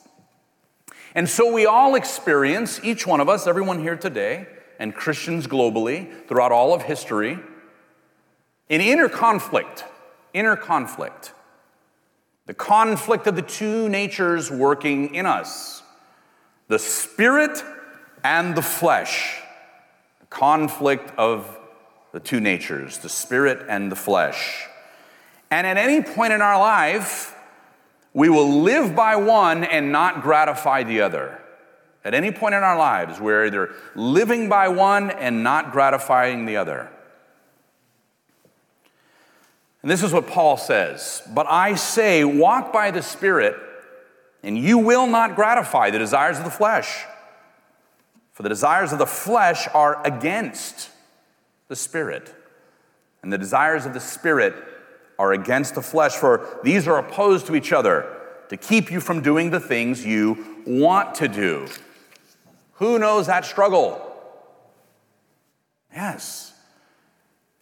And 1.15 1.29
so 1.29 1.53
we 1.53 1.67
all 1.67 1.95
experience, 1.97 2.81
each 2.85 3.07
one 3.07 3.21
of 3.21 3.29
us, 3.29 3.47
everyone 3.47 3.81
here 3.81 3.97
today, 3.97 4.47
and 4.79 4.95
Christians 4.95 5.47
globally 5.47 6.27
throughout 6.29 6.53
all 6.53 6.73
of 6.73 6.83
history, 6.83 7.39
an 8.69 8.81
inner 8.81 9.09
conflict. 9.09 9.85
Inner 10.33 10.55
conflict. 10.55 11.33
The 12.47 12.55
conflict 12.55 13.27
of 13.27 13.35
the 13.35 13.43
two 13.43 13.89
natures 13.89 14.51
working 14.51 15.15
in 15.15 15.27
us 15.27 15.83
the 16.71 16.79
spirit 16.79 17.65
and 18.23 18.55
the 18.55 18.63
flesh. 18.63 19.43
The 20.21 20.27
conflict 20.27 21.13
of 21.19 21.59
the 22.13 22.21
two 22.21 22.39
natures, 22.39 22.99
the 22.99 23.09
spirit 23.09 23.67
and 23.69 23.91
the 23.91 23.97
flesh. 23.97 24.69
And 25.51 25.67
at 25.67 25.77
any 25.77 26.01
point 26.01 26.33
in 26.33 26.41
our 26.41 26.61
life, 26.61 27.35
we 28.15 28.29
will 28.29 28.63
live 28.63 28.95
by 28.95 29.17
one 29.17 29.65
and 29.65 29.91
not 29.91 30.23
gratify 30.23 30.85
the 30.85 31.01
other. 31.01 31.41
At 32.05 32.15
any 32.15 32.31
point 32.31 32.55
in 32.55 32.63
our 32.63 32.79
lives, 32.79 33.21
we're 33.21 33.47
either 33.47 33.75
living 33.97 34.49
by 34.49 34.69
one 34.69 35.11
and 35.11 35.43
not 35.43 35.73
gratifying 35.73 36.47
the 36.47 36.57
other. 36.57 36.89
And 39.83 39.91
this 39.91 40.05
is 40.05 40.13
what 40.13 40.29
Paul 40.29 40.57
says 40.57 41.21
But 41.35 41.49
I 41.49 41.75
say, 41.75 42.23
walk 42.23 42.73
by 42.73 42.93
the 42.93 43.03
Spirit, 43.03 43.57
and 44.43 44.57
you 44.57 44.79
will 44.79 45.07
not 45.07 45.37
gratify 45.37 45.91
the 45.91 45.99
desires 45.99 46.39
of 46.39 46.45
the 46.45 46.51
flesh. 46.51 47.05
For 48.33 48.43
the 48.43 48.49
desires 48.49 48.93
of 48.93 48.99
the 48.99 49.07
flesh 49.07 49.69
are 49.75 50.05
against 50.07 50.91
the 51.69 51.77
Spirit, 51.77 52.35
and 53.23 53.33
the 53.33 53.39
desires 53.39 53.87
of 53.87 53.93
the 53.93 54.01
Spirit 54.01 54.55
are 55.19 55.33
against 55.33 55.75
the 55.75 55.83
flesh, 55.83 56.13
for 56.13 56.61
these 56.65 56.89
are 56.89 56.97
opposed 56.97 57.47
to 57.47 57.55
each 57.55 57.73
other 57.73 58.17
to 58.49 58.57
keep 58.57 58.91
you 58.91 59.01
from 59.01 59.21
doing 59.21 59.51
the 59.51 59.61
things 59.61 60.05
you 60.05 60.63
want 60.67 61.15
to 61.17 61.29
do. 61.29 61.69
Who 62.75 62.99
knows 62.99 63.27
that 63.27 63.45
struggle? 63.45 64.07
Yes. 65.95 66.55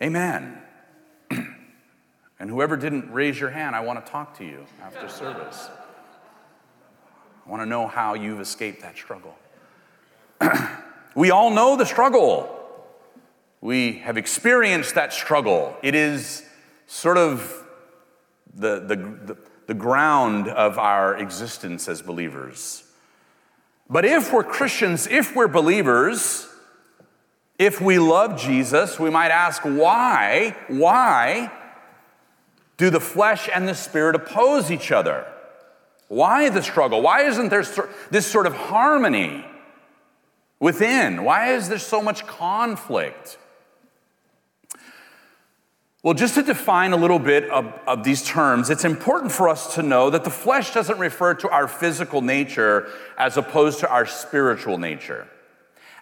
Amen. 0.02 0.62
and 1.30 2.48
whoever 2.48 2.76
didn't 2.76 3.12
raise 3.12 3.38
your 3.40 3.50
hand, 3.50 3.74
I 3.74 3.80
want 3.80 4.04
to 4.04 4.12
talk 4.12 4.38
to 4.38 4.44
you 4.44 4.64
after 4.80 5.08
service. 5.08 5.68
I 7.48 7.50
want 7.50 7.62
to 7.62 7.66
know 7.66 7.86
how 7.86 8.12
you've 8.12 8.42
escaped 8.42 8.82
that 8.82 8.98
struggle. 8.98 9.34
we 11.14 11.30
all 11.30 11.50
know 11.50 11.76
the 11.76 11.86
struggle. 11.86 12.54
We 13.62 13.94
have 14.00 14.18
experienced 14.18 14.96
that 14.96 15.14
struggle. 15.14 15.74
It 15.82 15.94
is 15.94 16.44
sort 16.86 17.16
of 17.16 17.64
the, 18.54 18.80
the, 18.80 18.96
the, 18.96 19.38
the 19.66 19.72
ground 19.72 20.48
of 20.48 20.78
our 20.78 21.16
existence 21.16 21.88
as 21.88 22.02
believers. 22.02 22.84
But 23.88 24.04
if 24.04 24.30
we're 24.30 24.44
Christians, 24.44 25.06
if 25.06 25.34
we're 25.34 25.48
believers, 25.48 26.46
if 27.58 27.80
we 27.80 27.98
love 27.98 28.38
Jesus, 28.38 29.00
we 29.00 29.08
might 29.08 29.30
ask 29.30 29.62
why, 29.62 30.54
why 30.68 31.50
do 32.76 32.90
the 32.90 33.00
flesh 33.00 33.48
and 33.54 33.66
the 33.66 33.74
spirit 33.74 34.16
oppose 34.16 34.70
each 34.70 34.92
other? 34.92 35.26
Why 36.08 36.48
the 36.48 36.62
struggle? 36.62 37.02
Why 37.02 37.22
isn't 37.22 37.50
there 37.50 37.64
this 38.10 38.26
sort 38.26 38.46
of 38.46 38.54
harmony 38.54 39.44
within? 40.58 41.22
Why 41.22 41.52
is 41.52 41.68
there 41.68 41.78
so 41.78 42.02
much 42.02 42.26
conflict? 42.26 43.38
Well, 46.02 46.14
just 46.14 46.36
to 46.36 46.42
define 46.42 46.92
a 46.92 46.96
little 46.96 47.18
bit 47.18 47.50
of, 47.50 47.66
of, 47.86 48.04
these 48.04 48.22
terms, 48.24 48.70
it's 48.70 48.84
important 48.84 49.32
for 49.32 49.48
us 49.48 49.74
to 49.74 49.82
know 49.82 50.10
that 50.10 50.24
the 50.24 50.30
flesh 50.30 50.72
doesn't 50.72 50.98
refer 50.98 51.34
to 51.34 51.50
our 51.50 51.68
physical 51.68 52.22
nature 52.22 52.88
as 53.18 53.36
opposed 53.36 53.80
to 53.80 53.90
our 53.90 54.06
spiritual 54.06 54.78
nature. 54.78 55.28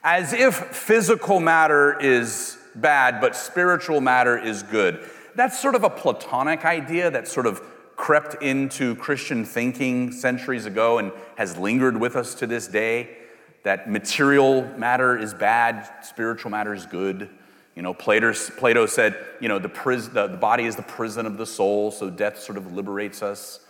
As 0.05 0.33
if 0.33 0.55
physical 0.55 1.41
matter 1.41 1.99
is 1.99 2.59
bad, 2.75 3.21
but 3.21 3.35
spiritual 3.35 4.01
matter 4.01 4.39
is 4.39 4.63
good. 4.63 5.01
That's 5.35 5.59
sort 5.59 5.75
of 5.75 5.83
a 5.83 5.91
Platonic 5.91 6.65
idea 6.65 7.11
that 7.11 7.27
sort 7.27 7.47
of 7.47 7.61
crept 7.97 8.43
into 8.43 8.95
Christian 8.97 9.45
thinking 9.45 10.12
centuries 10.12 10.67
ago 10.67 10.99
and 10.99 11.12
has 11.37 11.57
lingered 11.57 11.99
with 11.99 12.15
us 12.15 12.35
to 12.37 12.47
this 12.47 12.69
day. 12.69 13.17
That 13.62 13.91
material 13.91 14.62
matter 14.76 15.19
is 15.19 15.35
bad, 15.35 15.88
spiritual 16.05 16.50
matter 16.50 16.73
is 16.75 16.87
good. 16.87 17.29
You 17.75 17.83
know, 17.83 17.93
Plato, 17.93 18.33
said, 18.33 19.17
you 19.41 19.49
know, 19.49 19.59
the, 19.59 19.69
pris- 19.69 20.09
the, 20.09 20.29
the 20.29 20.37
body 20.37 20.65
is 20.65 20.76
the 20.76 20.83
prison 20.83 21.26
of 21.26 21.37
the 21.37 21.47
soul, 21.47 21.91
so 21.91 22.09
death 22.09 22.38
sort 22.38 22.57
of 22.57 22.73
liberates 22.73 23.23
us. 23.23 23.61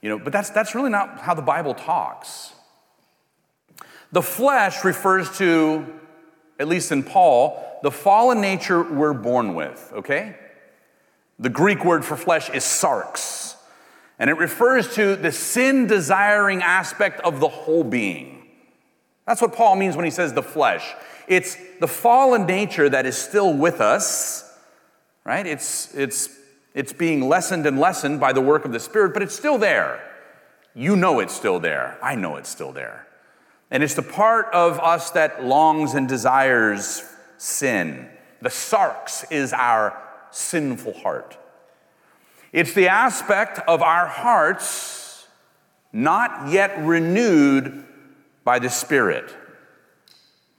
You 0.00 0.08
know, 0.08 0.18
but 0.18 0.32
that's, 0.32 0.50
that's 0.50 0.74
really 0.74 0.90
not 0.90 1.20
how 1.20 1.34
the 1.34 1.42
Bible 1.42 1.74
talks. 1.74 2.52
The 4.10 4.22
flesh 4.22 4.84
refers 4.84 5.36
to, 5.38 5.86
at 6.58 6.68
least 6.68 6.92
in 6.92 7.02
Paul, 7.02 7.80
the 7.82 7.90
fallen 7.90 8.40
nature 8.40 8.82
we're 8.82 9.12
born 9.12 9.54
with, 9.54 9.90
okay? 9.94 10.36
The 11.38 11.48
Greek 11.48 11.84
word 11.84 12.04
for 12.04 12.16
flesh 12.16 12.50
is 12.50 12.62
sarx, 12.62 13.51
and 14.22 14.30
it 14.30 14.34
refers 14.34 14.94
to 14.94 15.16
the 15.16 15.32
sin 15.32 15.88
desiring 15.88 16.62
aspect 16.62 17.20
of 17.22 17.40
the 17.40 17.48
whole 17.48 17.82
being. 17.82 18.46
That's 19.26 19.42
what 19.42 19.52
Paul 19.52 19.74
means 19.74 19.96
when 19.96 20.04
he 20.04 20.12
says 20.12 20.32
the 20.32 20.44
flesh. 20.44 20.94
It's 21.26 21.56
the 21.80 21.88
fallen 21.88 22.46
nature 22.46 22.88
that 22.88 23.04
is 23.04 23.18
still 23.18 23.52
with 23.52 23.80
us, 23.80 24.48
right? 25.24 25.44
It's, 25.44 25.92
it's, 25.96 26.28
it's 26.72 26.92
being 26.92 27.28
lessened 27.28 27.66
and 27.66 27.80
lessened 27.80 28.20
by 28.20 28.32
the 28.32 28.40
work 28.40 28.64
of 28.64 28.70
the 28.70 28.78
Spirit, 28.78 29.12
but 29.12 29.24
it's 29.24 29.34
still 29.34 29.58
there. 29.58 30.00
You 30.72 30.94
know 30.94 31.18
it's 31.18 31.34
still 31.34 31.58
there. 31.58 31.98
I 32.00 32.14
know 32.14 32.36
it's 32.36 32.48
still 32.48 32.70
there. 32.70 33.08
And 33.72 33.82
it's 33.82 33.94
the 33.94 34.02
part 34.02 34.46
of 34.52 34.78
us 34.78 35.10
that 35.10 35.42
longs 35.44 35.94
and 35.94 36.08
desires 36.08 37.02
sin. 37.38 38.08
The 38.40 38.50
sarx 38.50 39.24
is 39.32 39.52
our 39.52 40.00
sinful 40.30 40.92
heart. 41.00 41.38
It's 42.52 42.74
the 42.74 42.88
aspect 42.88 43.58
of 43.66 43.80
our 43.82 44.06
hearts 44.06 45.26
not 45.92 46.50
yet 46.50 46.84
renewed 46.84 47.84
by 48.44 48.58
the 48.58 48.68
Spirit. 48.68 49.34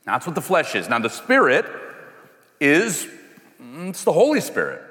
That's 0.06 0.26
what 0.26 0.36
the 0.36 0.42
flesh 0.42 0.76
is. 0.76 0.90
Now, 0.90 1.00
the 1.00 1.10
Spirit 1.10 1.66
is 2.60 3.08
mm, 3.62 3.90
it's 3.90 4.04
the 4.04 4.14
Holy 4.14 4.42
Spirit. 4.42 4.82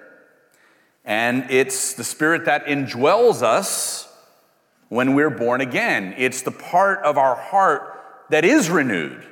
And 1.04 1.50
it's 1.50 1.94
the 1.94 2.04
Spirit 2.04 2.44
that 2.44 2.66
indwells 2.66 3.42
us 3.42 4.09
when 4.88 5.14
we're 5.14 5.30
born 5.30 5.61
again. 5.61 6.14
It's 6.16 6.42
the 6.42 6.52
part 6.52 7.00
of 7.00 7.18
our 7.18 7.35
heart 7.35 8.00
that 8.30 8.44
is 8.44 8.71
renewed 8.71 9.25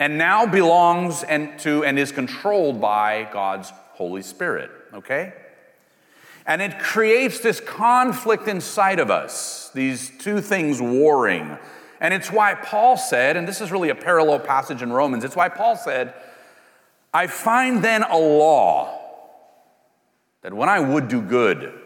and 0.00 0.18
now 0.18 0.46
belongs 0.46 1.22
and 1.22 1.58
to 1.60 1.84
and 1.84 1.98
is 1.98 2.10
controlled 2.10 2.80
by 2.80 3.28
God's 3.32 3.70
Holy 3.92 4.22
Spirit, 4.22 4.70
okay? 4.94 5.34
And 6.46 6.62
it 6.62 6.78
creates 6.78 7.40
this 7.40 7.60
conflict 7.60 8.48
inside 8.48 8.98
of 8.98 9.10
us, 9.10 9.70
these 9.74 10.10
two 10.18 10.40
things 10.40 10.80
warring 10.80 11.58
and 12.00 12.14
it's 12.14 12.32
why 12.32 12.54
Paul 12.54 12.96
said, 12.96 13.36
and 13.36 13.46
this 13.46 13.60
is 13.60 13.70
really 13.70 13.90
a 13.90 13.94
parallel 13.94 14.40
passage 14.40 14.80
in 14.80 14.90
Romans, 14.90 15.22
it's 15.22 15.36
why 15.36 15.50
Paul 15.50 15.76
said, 15.76 16.14
I 17.12 17.26
find 17.26 17.84
then 17.84 18.02
a 18.02 18.16
law 18.16 18.98
that 20.40 20.54
when 20.54 20.70
I 20.70 20.80
would 20.80 21.08
do 21.08 21.20
good, 21.20 21.78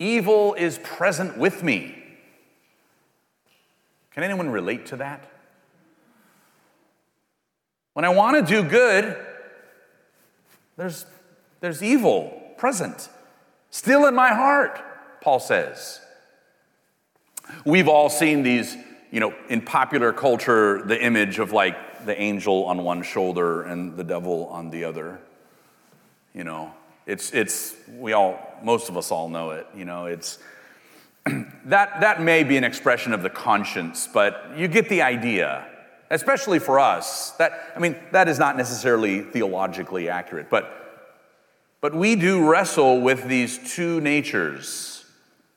evil 0.00 0.54
is 0.54 0.78
present 0.78 1.38
with 1.38 1.62
me. 1.62 1.96
Can 4.10 4.24
anyone 4.24 4.50
relate 4.50 4.86
to 4.86 4.96
that? 4.96 5.30
When 7.92 8.04
I 8.04 8.08
want 8.08 8.44
to 8.44 8.62
do 8.62 8.68
good, 8.68 9.16
there's, 10.76 11.06
there's 11.60 11.82
evil 11.82 12.52
present, 12.56 13.08
still 13.72 14.06
in 14.06 14.14
my 14.14 14.28
heart, 14.28 14.80
Paul 15.20 15.40
says. 15.40 16.00
We've 17.64 17.88
all 17.88 18.08
seen 18.08 18.44
these 18.44 18.76
you 19.12 19.20
know, 19.20 19.34
in 19.48 19.60
popular 19.60 20.12
culture, 20.12 20.82
the 20.82 21.00
image 21.00 21.38
of 21.38 21.52
like 21.52 22.06
the 22.06 22.20
angel 22.20 22.64
on 22.64 22.82
one 22.82 23.02
shoulder 23.02 23.62
and 23.62 23.94
the 23.96 24.02
devil 24.02 24.46
on 24.46 24.70
the 24.70 24.84
other. 24.84 25.20
You 26.34 26.44
know, 26.44 26.72
it's, 27.06 27.30
it's, 27.32 27.76
we 27.98 28.14
all, 28.14 28.40
most 28.62 28.88
of 28.88 28.96
us 28.96 29.10
all 29.10 29.28
know 29.28 29.50
it. 29.50 29.66
You 29.76 29.84
know, 29.84 30.06
it's, 30.06 30.38
that, 31.26 32.00
that 32.00 32.22
may 32.22 32.42
be 32.42 32.56
an 32.56 32.64
expression 32.64 33.12
of 33.12 33.22
the 33.22 33.30
conscience, 33.30 34.08
but 34.12 34.52
you 34.56 34.66
get 34.66 34.88
the 34.88 35.02
idea, 35.02 35.66
especially 36.10 36.58
for 36.58 36.80
us. 36.80 37.32
That, 37.32 37.72
I 37.76 37.80
mean, 37.80 37.96
that 38.12 38.28
is 38.28 38.38
not 38.38 38.56
necessarily 38.56 39.20
theologically 39.20 40.08
accurate, 40.08 40.48
but, 40.48 40.78
but 41.82 41.94
we 41.94 42.16
do 42.16 42.48
wrestle 42.48 43.02
with 43.02 43.24
these 43.24 43.74
two 43.74 44.00
natures 44.00 45.04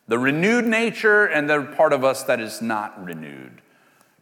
the 0.08 0.20
renewed 0.20 0.66
nature 0.66 1.26
and 1.26 1.50
the 1.50 1.64
part 1.64 1.92
of 1.92 2.04
us 2.04 2.24
that 2.24 2.40
is 2.40 2.62
not 2.62 3.04
renewed, 3.04 3.62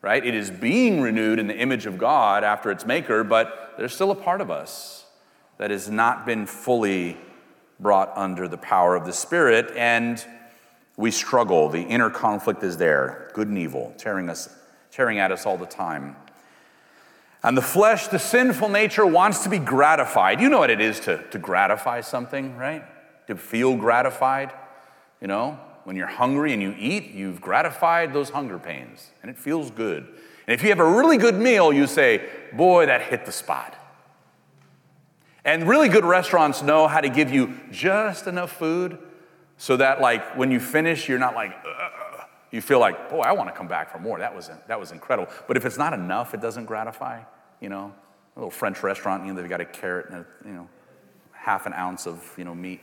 right? 0.01 0.25
It 0.25 0.33
is 0.33 0.49
being 0.49 1.01
renewed 1.01 1.39
in 1.39 1.47
the 1.47 1.57
image 1.57 1.85
of 1.85 1.97
God 1.97 2.43
after 2.43 2.71
its 2.71 2.85
maker, 2.85 3.23
but 3.23 3.73
there's 3.77 3.93
still 3.93 4.11
a 4.11 4.15
part 4.15 4.39
of 4.39 4.49
us 4.49 5.05
that 5.57 5.71
has 5.71 5.89
not 5.89 6.25
been 6.25 6.45
fully 6.45 7.17
brought 7.81 8.15
under 8.15 8.47
the 8.47 8.57
power 8.57 8.95
of 8.95 9.05
the 9.05 9.11
Spirit, 9.11 9.73
and 9.75 10.25
we 10.95 11.11
struggle. 11.11 11.67
The 11.67 11.81
inner 11.81 12.09
conflict 12.09 12.63
is 12.63 12.77
there, 12.77 13.29
good 13.33 13.49
and 13.49 13.57
evil, 13.57 13.93
tearing 13.97 14.29
us, 14.29 14.47
tearing 14.89 15.19
at 15.19 15.33
us 15.33 15.45
all 15.45 15.57
the 15.57 15.65
time. 15.65 16.15
And 17.43 17.57
the 17.57 17.61
flesh, 17.61 18.07
the 18.07 18.19
sinful 18.19 18.69
nature, 18.69 19.05
wants 19.05 19.43
to 19.43 19.49
be 19.49 19.59
gratified. 19.59 20.39
You 20.39 20.49
know 20.49 20.59
what 20.59 20.69
it 20.69 20.79
is 20.79 20.99
to, 21.01 21.23
to 21.31 21.37
gratify 21.37 22.01
something, 22.01 22.55
right? 22.55 22.83
To 23.27 23.35
feel 23.35 23.75
gratified, 23.75 24.53
you 25.19 25.27
know? 25.27 25.59
when 25.83 25.95
you're 25.95 26.07
hungry 26.07 26.53
and 26.53 26.61
you 26.61 26.75
eat, 26.77 27.11
you've 27.11 27.41
gratified 27.41 28.13
those 28.13 28.29
hunger 28.29 28.57
pains 28.57 29.11
and 29.21 29.29
it 29.29 29.37
feels 29.37 29.71
good. 29.71 30.07
And 30.47 30.53
if 30.53 30.63
you 30.63 30.69
have 30.69 30.79
a 30.79 30.89
really 30.89 31.17
good 31.17 31.35
meal, 31.35 31.71
you 31.71 31.87
say, 31.87 32.27
Boy, 32.53 32.85
that 32.85 33.01
hit 33.01 33.25
the 33.25 33.31
spot. 33.31 33.75
And 35.45 35.67
really 35.67 35.89
good 35.89 36.05
restaurants 36.05 36.61
know 36.61 36.87
how 36.87 37.01
to 37.01 37.09
give 37.09 37.31
you 37.31 37.59
just 37.71 38.27
enough 38.27 38.51
food 38.51 38.97
so 39.57 39.77
that, 39.77 40.01
like, 40.01 40.37
when 40.37 40.51
you 40.51 40.59
finish, 40.59 41.07
you're 41.07 41.19
not 41.19 41.35
like, 41.35 41.53
Ugh. 41.65 42.02
You 42.53 42.61
feel 42.61 42.79
like, 42.79 43.09
boy, 43.09 43.21
I 43.21 43.31
want 43.31 43.49
to 43.49 43.55
come 43.55 43.67
back 43.67 43.91
for 43.91 43.97
more. 43.97 44.19
That 44.19 44.35
was, 44.35 44.51
that 44.67 44.79
was 44.79 44.91
incredible. 44.91 45.33
But 45.47 45.57
if 45.57 45.65
it's 45.65 45.79
not 45.79 45.91
enough, 45.91 46.35
it 46.35 46.39
doesn't 46.39 46.65
gratify, 46.65 47.23
you 47.59 47.67
know. 47.67 47.91
A 48.35 48.39
little 48.39 48.51
French 48.51 48.83
restaurant, 48.83 49.25
you 49.25 49.33
know, 49.33 49.41
they've 49.41 49.49
got 49.49 49.59
a 49.59 49.65
carrot 49.65 50.09
and, 50.11 50.17
a, 50.17 50.25
you 50.47 50.53
know, 50.53 50.69
half 51.31 51.65
an 51.65 51.73
ounce 51.73 52.05
of, 52.05 52.23
you 52.37 52.43
know, 52.45 52.53
meat 52.53 52.81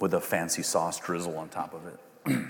with 0.00 0.14
a 0.14 0.20
fancy 0.20 0.62
sauce 0.62 0.98
drizzle 0.98 1.36
on 1.36 1.50
top 1.50 1.74
of 1.74 1.86
it. 1.86 1.98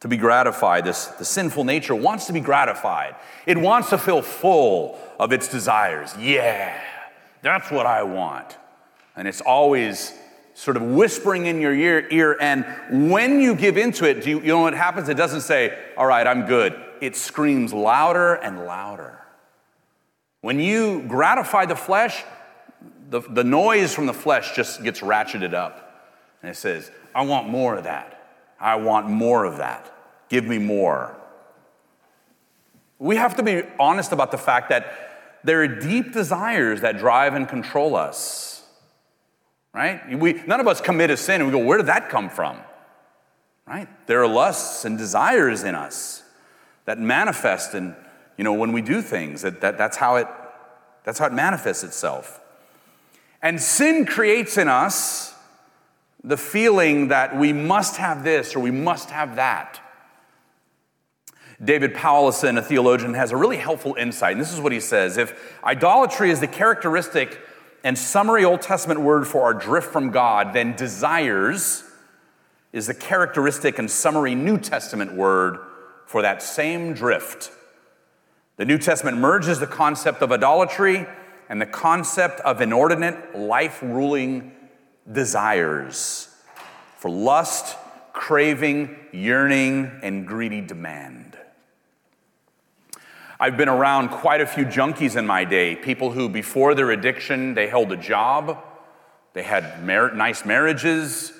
to 0.00 0.08
be 0.08 0.16
gratified, 0.16 0.84
this, 0.84 1.06
the 1.06 1.24
sinful 1.24 1.62
nature 1.62 1.94
wants 1.94 2.26
to 2.26 2.32
be 2.32 2.40
gratified. 2.40 3.14
It 3.46 3.56
wants 3.56 3.90
to 3.90 3.98
feel 3.98 4.20
full 4.20 4.98
of 5.20 5.32
its 5.32 5.46
desires. 5.46 6.12
Yeah, 6.18 6.76
that's 7.40 7.70
what 7.70 7.86
I 7.86 8.02
want. 8.02 8.56
And 9.14 9.28
it's 9.28 9.40
always 9.40 10.12
sort 10.54 10.76
of 10.76 10.82
whispering 10.82 11.46
in 11.46 11.60
your 11.60 11.74
ear, 11.74 12.06
ear 12.10 12.36
and 12.40 12.64
when 13.10 13.40
you 13.40 13.54
give 13.54 13.76
into 13.76 14.08
it, 14.08 14.22
do 14.22 14.30
you, 14.30 14.40
you 14.40 14.46
know 14.46 14.60
what 14.60 14.74
happens? 14.74 15.08
It 15.08 15.16
doesn't 15.16 15.42
say, 15.42 15.76
All 15.96 16.06
right, 16.06 16.26
I'm 16.26 16.46
good. 16.46 16.80
It 17.00 17.16
screams 17.16 17.72
louder 17.72 18.34
and 18.34 18.64
louder. 18.64 19.20
When 20.40 20.60
you 20.60 21.02
gratify 21.08 21.66
the 21.66 21.76
flesh, 21.76 22.22
the, 23.10 23.20
the 23.20 23.44
noise 23.44 23.94
from 23.94 24.06
the 24.06 24.14
flesh 24.14 24.54
just 24.54 24.82
gets 24.82 25.00
ratcheted 25.00 25.54
up. 25.54 25.84
And 26.42 26.50
it 26.50 26.56
says, 26.56 26.90
I 27.14 27.22
want 27.22 27.48
more 27.48 27.76
of 27.76 27.84
that. 27.84 28.10
I 28.60 28.76
want 28.76 29.08
more 29.08 29.44
of 29.44 29.58
that. 29.58 29.92
Give 30.28 30.44
me 30.44 30.58
more. 30.58 31.16
We 32.98 33.16
have 33.16 33.36
to 33.36 33.42
be 33.42 33.62
honest 33.78 34.12
about 34.12 34.30
the 34.30 34.38
fact 34.38 34.68
that 34.70 35.40
there 35.44 35.62
are 35.62 35.68
deep 35.68 36.12
desires 36.12 36.80
that 36.80 36.98
drive 36.98 37.34
and 37.34 37.48
control 37.48 37.96
us. 37.96 38.53
Right? 39.74 40.16
We, 40.16 40.34
none 40.46 40.60
of 40.60 40.68
us 40.68 40.80
commit 40.80 41.10
a 41.10 41.16
sin 41.16 41.40
and 41.40 41.46
we 41.46 41.58
go, 41.58 41.64
where 41.64 41.78
did 41.78 41.86
that 41.86 42.08
come 42.08 42.30
from? 42.30 42.58
right? 43.66 43.88
There 44.06 44.22
are 44.22 44.28
lusts 44.28 44.84
and 44.84 44.98
desires 44.98 45.62
in 45.62 45.74
us 45.74 46.22
that 46.84 46.98
manifest 46.98 47.74
and 47.74 47.94
you 48.36 48.44
know, 48.44 48.52
when 48.52 48.72
we 48.72 48.82
do 48.82 49.00
things. 49.00 49.42
That, 49.42 49.60
that, 49.60 49.78
that's, 49.78 49.96
how 49.96 50.16
it, 50.16 50.26
that's 51.04 51.18
how 51.18 51.26
it 51.26 51.32
manifests 51.32 51.84
itself. 51.84 52.40
And 53.40 53.60
sin 53.60 54.06
creates 54.06 54.58
in 54.58 54.68
us 54.68 55.34
the 56.22 56.36
feeling 56.36 57.08
that 57.08 57.36
we 57.36 57.52
must 57.52 57.96
have 57.96 58.24
this 58.24 58.56
or 58.56 58.60
we 58.60 58.70
must 58.70 59.10
have 59.10 59.36
that. 59.36 59.80
David 61.62 61.94
Powlison, 61.94 62.58
a 62.58 62.62
theologian, 62.62 63.14
has 63.14 63.30
a 63.30 63.36
really 63.36 63.58
helpful 63.58 63.94
insight. 63.94 64.32
And 64.32 64.40
this 64.40 64.52
is 64.52 64.60
what 64.60 64.72
he 64.72 64.80
says 64.80 65.16
If 65.16 65.58
idolatry 65.62 66.30
is 66.30 66.40
the 66.40 66.48
characteristic 66.48 67.38
and 67.84 67.98
summary 67.98 68.44
Old 68.44 68.62
Testament 68.62 69.00
word 69.00 69.28
for 69.28 69.42
our 69.42 69.54
drift 69.54 69.92
from 69.92 70.10
God, 70.10 70.54
then 70.54 70.74
desires 70.74 71.84
is 72.72 72.86
the 72.88 72.94
characteristic 72.94 73.78
and 73.78 73.88
summary 73.88 74.34
New 74.34 74.58
Testament 74.58 75.12
word 75.12 75.58
for 76.06 76.22
that 76.22 76.42
same 76.42 76.94
drift. 76.94 77.52
The 78.56 78.64
New 78.64 78.78
Testament 78.78 79.18
merges 79.18 79.60
the 79.60 79.66
concept 79.66 80.22
of 80.22 80.32
idolatry 80.32 81.06
and 81.48 81.60
the 81.60 81.66
concept 81.66 82.40
of 82.40 82.62
inordinate, 82.62 83.36
life 83.38 83.82
ruling 83.82 84.52
desires 85.10 86.34
for 86.96 87.10
lust, 87.10 87.76
craving, 88.14 88.96
yearning, 89.12 90.00
and 90.02 90.26
greedy 90.26 90.62
demand. 90.62 91.33
I've 93.44 93.58
been 93.58 93.68
around 93.68 94.08
quite 94.08 94.40
a 94.40 94.46
few 94.46 94.64
junkies 94.64 95.16
in 95.16 95.26
my 95.26 95.44
day, 95.44 95.76
people 95.76 96.10
who, 96.10 96.30
before 96.30 96.74
their 96.74 96.90
addiction, 96.92 97.52
they 97.52 97.66
held 97.66 97.92
a 97.92 97.96
job, 97.98 98.64
they 99.34 99.42
had 99.42 99.84
nice 99.84 100.46
marriages, 100.46 101.30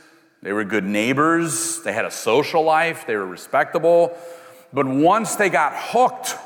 they 0.42 0.52
were 0.52 0.64
good 0.64 0.84
neighbors, 0.84 1.82
they 1.82 1.94
had 1.94 2.04
a 2.04 2.10
social 2.10 2.62
life, 2.62 3.06
they 3.06 3.16
were 3.16 3.24
respectable. 3.24 4.14
But 4.70 4.86
once 4.86 5.36
they 5.36 5.48
got 5.48 5.72
hooked, 5.74 6.36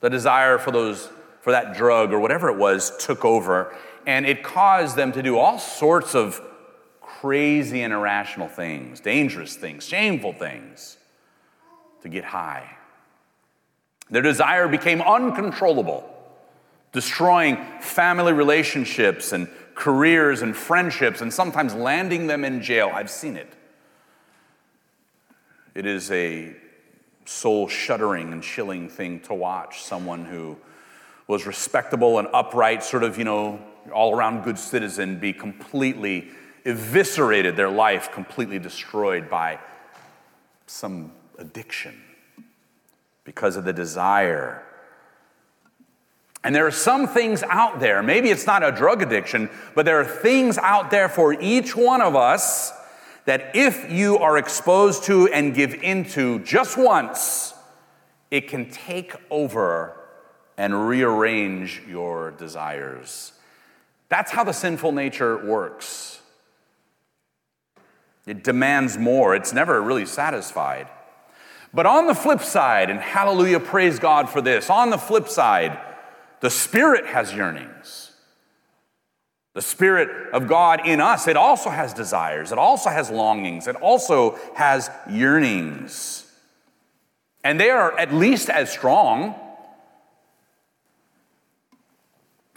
the 0.00 0.10
desire 0.10 0.58
for 0.58 0.72
those 0.72 1.08
for 1.42 1.52
that 1.52 1.76
drug 1.76 2.12
or 2.12 2.18
whatever 2.18 2.48
it 2.48 2.56
was 2.56 2.96
took 2.96 3.24
over 3.24 3.76
and 4.08 4.26
it 4.26 4.42
caused 4.42 4.96
them 4.96 5.12
to 5.12 5.22
do 5.22 5.38
all 5.38 5.60
sorts 5.60 6.16
of 6.16 6.42
crazy 7.00 7.82
and 7.82 7.92
irrational 7.92 8.48
things, 8.48 8.98
dangerous 8.98 9.54
things, 9.54 9.86
shameful 9.86 10.32
things 10.32 10.96
to 12.02 12.08
get 12.08 12.24
high. 12.24 12.76
Their 14.10 14.22
desire 14.22 14.68
became 14.68 15.00
uncontrollable, 15.00 16.08
destroying 16.92 17.56
family 17.80 18.32
relationships 18.32 19.32
and 19.32 19.48
careers 19.74 20.42
and 20.42 20.56
friendships, 20.56 21.20
and 21.20 21.32
sometimes 21.32 21.74
landing 21.74 22.26
them 22.26 22.44
in 22.44 22.62
jail. 22.62 22.90
I've 22.92 23.10
seen 23.10 23.36
it. 23.36 23.52
It 25.74 25.86
is 25.86 26.10
a 26.12 26.54
soul 27.24 27.66
shuddering 27.66 28.32
and 28.32 28.42
chilling 28.42 28.88
thing 28.88 29.20
to 29.20 29.34
watch 29.34 29.82
someone 29.82 30.24
who 30.24 30.56
was 31.26 31.46
respectable 31.46 32.18
and 32.18 32.28
upright, 32.32 32.84
sort 32.84 33.02
of, 33.02 33.18
you 33.18 33.24
know, 33.24 33.58
all 33.92 34.14
around 34.14 34.44
good 34.44 34.58
citizen, 34.58 35.18
be 35.18 35.32
completely 35.32 36.28
eviscerated, 36.64 37.56
their 37.56 37.70
life 37.70 38.12
completely 38.12 38.58
destroyed 38.58 39.28
by 39.28 39.58
some 40.66 41.10
addiction 41.38 42.00
because 43.24 43.56
of 43.56 43.64
the 43.64 43.72
desire 43.72 44.64
and 46.44 46.54
there 46.54 46.66
are 46.66 46.70
some 46.70 47.08
things 47.08 47.42
out 47.44 47.80
there, 47.80 48.02
maybe 48.02 48.28
it's 48.28 48.46
not 48.46 48.62
a 48.62 48.70
drug 48.70 49.00
addiction, 49.00 49.48
but 49.74 49.86
there 49.86 49.98
are 49.98 50.04
things 50.04 50.58
out 50.58 50.90
there 50.90 51.08
for 51.08 51.32
each 51.32 51.74
one 51.74 52.02
of 52.02 52.14
us 52.14 52.70
that 53.24 53.56
if 53.56 53.90
you 53.90 54.18
are 54.18 54.36
exposed 54.36 55.04
to 55.04 55.26
and 55.28 55.54
give 55.54 55.72
into 55.82 56.40
just 56.40 56.76
once, 56.76 57.54
it 58.30 58.46
can 58.46 58.70
take 58.70 59.14
over 59.30 59.96
and 60.58 60.86
rearrange 60.86 61.80
your 61.88 62.32
desires. 62.32 63.32
That's 64.10 64.30
how 64.30 64.44
the 64.44 64.52
sinful 64.52 64.92
nature 64.92 65.38
works. 65.46 66.20
It 68.26 68.44
demands 68.44 68.98
more, 68.98 69.34
it's 69.34 69.54
never 69.54 69.80
really 69.80 70.06
satisfied. 70.06 70.88
But 71.74 71.86
on 71.86 72.06
the 72.06 72.14
flip 72.14 72.40
side, 72.40 72.88
and 72.88 73.00
hallelujah, 73.00 73.58
praise 73.58 73.98
God 73.98 74.30
for 74.30 74.40
this, 74.40 74.70
on 74.70 74.90
the 74.90 74.98
flip 74.98 75.28
side, 75.28 75.78
the 76.40 76.50
Spirit 76.50 77.06
has 77.06 77.34
yearnings. 77.34 78.12
The 79.54 79.62
Spirit 79.62 80.32
of 80.32 80.46
God 80.46 80.86
in 80.86 81.00
us, 81.00 81.26
it 81.26 81.36
also 81.36 81.70
has 81.70 81.92
desires, 81.92 82.52
it 82.52 82.58
also 82.58 82.90
has 82.90 83.10
longings, 83.10 83.66
it 83.66 83.74
also 83.76 84.38
has 84.54 84.88
yearnings. 85.10 86.30
And 87.42 87.58
they 87.58 87.70
are 87.70 87.98
at 87.98 88.14
least 88.14 88.48
as 88.48 88.70
strong. 88.70 89.34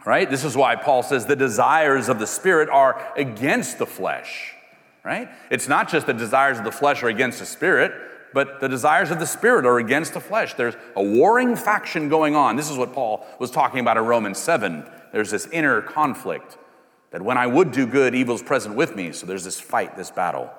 Right? 0.06 0.30
This 0.30 0.45
is 0.45 0.56
why 0.56 0.75
Paul 0.75 1.03
says 1.03 1.25
the 1.25 1.36
desires 1.36 2.08
of 2.08 2.19
the 2.19 2.27
Spirit 2.27 2.69
are 2.69 3.12
against 3.17 3.80
the 3.80 3.86
flesh. 3.88 4.53
Right? 5.03 5.27
It's 5.49 5.67
not 5.67 5.89
just 5.89 6.06
the 6.06 6.13
desires 6.13 6.60
of 6.60 6.65
the 6.65 6.71
flesh 6.71 7.01
are 7.01 7.10
against 7.10 7.39
the 7.39 7.45
Spirit, 7.45 7.93
but 8.34 8.60
the 8.60 8.68
desires 8.68 9.12
of 9.12 9.20
the 9.20 9.26
spirit 9.26 9.66
are 9.66 9.80
against 9.80 10.13
the 10.13 10.20
flesh. 10.20 10.54
There's 10.54 10.76
a 10.96 11.04
warring 11.04 11.56
faction 11.56 12.10
going 12.10 12.36
on. 12.36 12.56
This 12.56 12.70
is 12.70 12.78
what 12.78 12.94
Paul 12.94 13.26
was 13.40 13.52
talking 13.52 13.80
about 13.80 13.98
in 13.98 14.04
Romans 14.06 14.38
7. 14.38 14.86
There's 15.12 15.32
this 15.32 15.48
inner 15.48 15.82
conflict 15.82 16.58
that 17.12 17.22
when 17.22 17.38
I 17.38 17.48
would 17.48 17.72
do 17.72 17.86
good, 17.86 18.13
evil's 18.13 18.44
present 18.44 18.76
with 18.76 18.96
me. 18.96 19.12
So 19.12 19.26
there's 19.26 19.44
this 19.44 19.60
fight, 19.60 19.96
this 19.96 20.12
battle. 20.12 20.52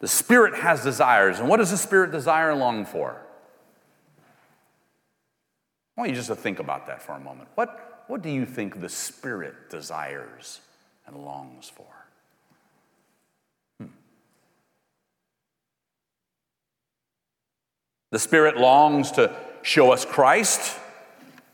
The 0.00 0.08
spirit 0.08 0.54
has 0.54 0.82
desires. 0.82 1.40
And 1.40 1.48
what 1.48 1.58
does 1.58 1.70
the 1.70 1.76
spirit 1.76 2.12
desire 2.12 2.50
and 2.50 2.60
long 2.60 2.84
for? 2.84 3.20
I 5.96 6.00
want 6.00 6.10
you 6.10 6.16
just 6.16 6.28
to 6.28 6.36
think 6.36 6.58
about 6.58 6.86
that 6.86 7.02
for 7.02 7.12
a 7.12 7.20
moment. 7.20 7.48
What, 7.54 8.04
what 8.08 8.22
do 8.22 8.28
you 8.28 8.46
think 8.46 8.80
the 8.80 8.88
spirit 8.88 9.70
desires 9.70 10.60
and 11.06 11.16
longs 11.16 11.68
for? 11.68 11.93
The 18.14 18.20
Spirit 18.20 18.56
longs 18.56 19.10
to 19.10 19.34
show 19.62 19.90
us 19.90 20.04
Christ, 20.04 20.78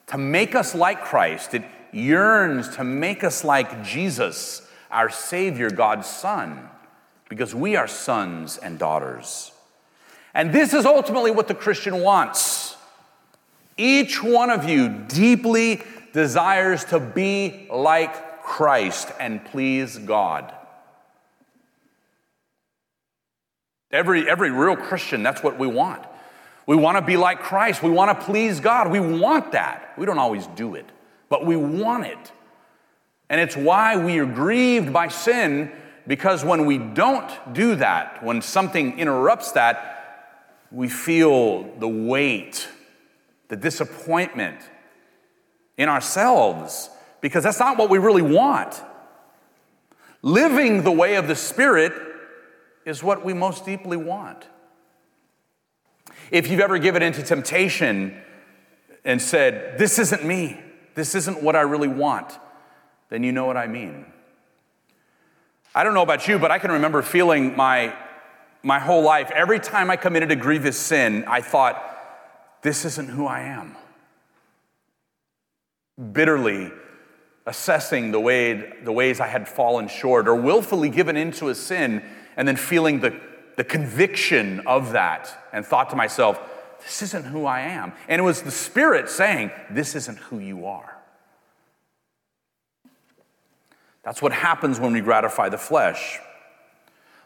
to 0.08 0.18
make 0.18 0.54
us 0.54 0.74
like 0.74 1.02
Christ. 1.02 1.54
It 1.54 1.64
yearns 1.90 2.76
to 2.76 2.84
make 2.84 3.24
us 3.24 3.44
like 3.44 3.82
Jesus, 3.82 4.68
our 4.90 5.08
Savior, 5.08 5.70
God's 5.70 6.06
Son, 6.06 6.68
because 7.30 7.54
we 7.54 7.76
are 7.76 7.88
sons 7.88 8.58
and 8.58 8.78
daughters. 8.78 9.52
And 10.34 10.52
this 10.52 10.74
is 10.74 10.84
ultimately 10.84 11.30
what 11.30 11.48
the 11.48 11.54
Christian 11.54 12.02
wants. 12.02 12.76
Each 13.78 14.22
one 14.22 14.50
of 14.50 14.68
you 14.68 14.90
deeply 15.08 15.80
desires 16.12 16.84
to 16.84 17.00
be 17.00 17.68
like 17.72 18.42
Christ 18.42 19.10
and 19.18 19.42
please 19.46 19.96
God. 19.96 20.52
Every, 23.90 24.28
every 24.28 24.50
real 24.50 24.76
Christian, 24.76 25.22
that's 25.22 25.42
what 25.42 25.58
we 25.58 25.66
want. 25.66 26.04
We 26.70 26.76
want 26.76 26.98
to 26.98 27.02
be 27.02 27.16
like 27.16 27.40
Christ. 27.40 27.83
We 27.83 27.90
want 27.90 28.16
to 28.16 28.24
please 28.24 28.61
God. 28.61 28.92
We 28.92 29.00
want 29.00 29.50
that. 29.50 29.92
We 29.98 30.06
don't 30.06 30.20
always 30.20 30.46
do 30.46 30.76
it, 30.76 30.87
but 31.28 31.44
we 31.44 31.56
want 31.56 32.06
it. 32.06 32.33
And 33.28 33.40
it's 33.40 33.56
why 33.56 33.96
we 33.96 34.20
are 34.20 34.24
grieved 34.24 34.92
by 34.92 35.09
sin 35.09 35.72
because 36.06 36.44
when 36.44 36.66
we 36.66 36.78
don't 36.78 37.28
do 37.52 37.74
that, 37.74 38.22
when 38.22 38.40
something 38.40 39.00
interrupts 39.00 39.50
that, 39.52 40.38
we 40.70 40.88
feel 40.88 41.64
the 41.80 41.88
weight, 41.88 42.68
the 43.48 43.56
disappointment 43.56 44.61
in 45.76 45.88
ourselves 45.88 46.88
because 47.20 47.42
that's 47.42 47.59
not 47.59 47.78
what 47.78 47.90
we 47.90 47.98
really 47.98 48.22
want. 48.22 48.80
Living 50.22 50.85
the 50.85 50.92
way 50.92 51.16
of 51.16 51.26
the 51.26 51.35
Spirit 51.35 51.92
is 52.87 53.02
what 53.02 53.24
we 53.24 53.33
most 53.33 53.64
deeply 53.64 53.96
want. 53.96 54.46
If 56.30 56.48
you've 56.48 56.60
ever 56.60 56.78
given 56.78 57.02
into 57.02 57.22
temptation 57.22 58.16
and 59.04 59.20
said, 59.20 59.78
This 59.78 59.98
isn't 59.98 60.24
me, 60.24 60.60
this 60.94 61.14
isn't 61.14 61.42
what 61.42 61.56
I 61.56 61.62
really 61.62 61.88
want, 61.88 62.38
then 63.08 63.22
you 63.24 63.32
know 63.32 63.46
what 63.46 63.56
I 63.56 63.66
mean. 63.66 64.06
I 65.74 65.84
don't 65.84 65.94
know 65.94 66.02
about 66.02 66.26
you, 66.28 66.38
but 66.38 66.50
I 66.50 66.58
can 66.58 66.72
remember 66.72 67.02
feeling 67.02 67.56
my, 67.56 67.94
my 68.62 68.78
whole 68.78 69.02
life, 69.02 69.30
every 69.34 69.60
time 69.60 69.90
I 69.90 69.96
committed 69.96 70.30
a 70.30 70.36
grievous 70.36 70.78
sin, 70.78 71.24
I 71.26 71.40
thought, 71.40 71.82
This 72.62 72.84
isn't 72.84 73.08
who 73.08 73.26
I 73.26 73.40
am. 73.40 73.76
Bitterly 76.12 76.70
assessing 77.46 78.12
the, 78.12 78.20
way, 78.20 78.72
the 78.84 78.92
ways 78.92 79.18
I 79.18 79.26
had 79.26 79.48
fallen 79.48 79.88
short, 79.88 80.28
or 80.28 80.34
willfully 80.36 80.88
given 80.88 81.16
into 81.16 81.48
a 81.48 81.54
sin 81.54 82.04
and 82.36 82.46
then 82.46 82.56
feeling 82.56 83.00
the 83.00 83.20
the 83.60 83.64
conviction 83.64 84.60
of 84.60 84.92
that 84.92 85.28
and 85.52 85.66
thought 85.66 85.90
to 85.90 85.96
myself, 85.96 86.40
this 86.78 87.02
isn't 87.02 87.26
who 87.26 87.44
I 87.44 87.60
am. 87.60 87.92
And 88.08 88.18
it 88.18 88.22
was 88.22 88.40
the 88.40 88.50
Spirit 88.50 89.10
saying, 89.10 89.50
this 89.68 89.94
isn't 89.94 90.16
who 90.16 90.38
you 90.38 90.64
are. 90.64 90.96
That's 94.02 94.22
what 94.22 94.32
happens 94.32 94.80
when 94.80 94.94
we 94.94 95.02
gratify 95.02 95.50
the 95.50 95.58
flesh. 95.58 96.18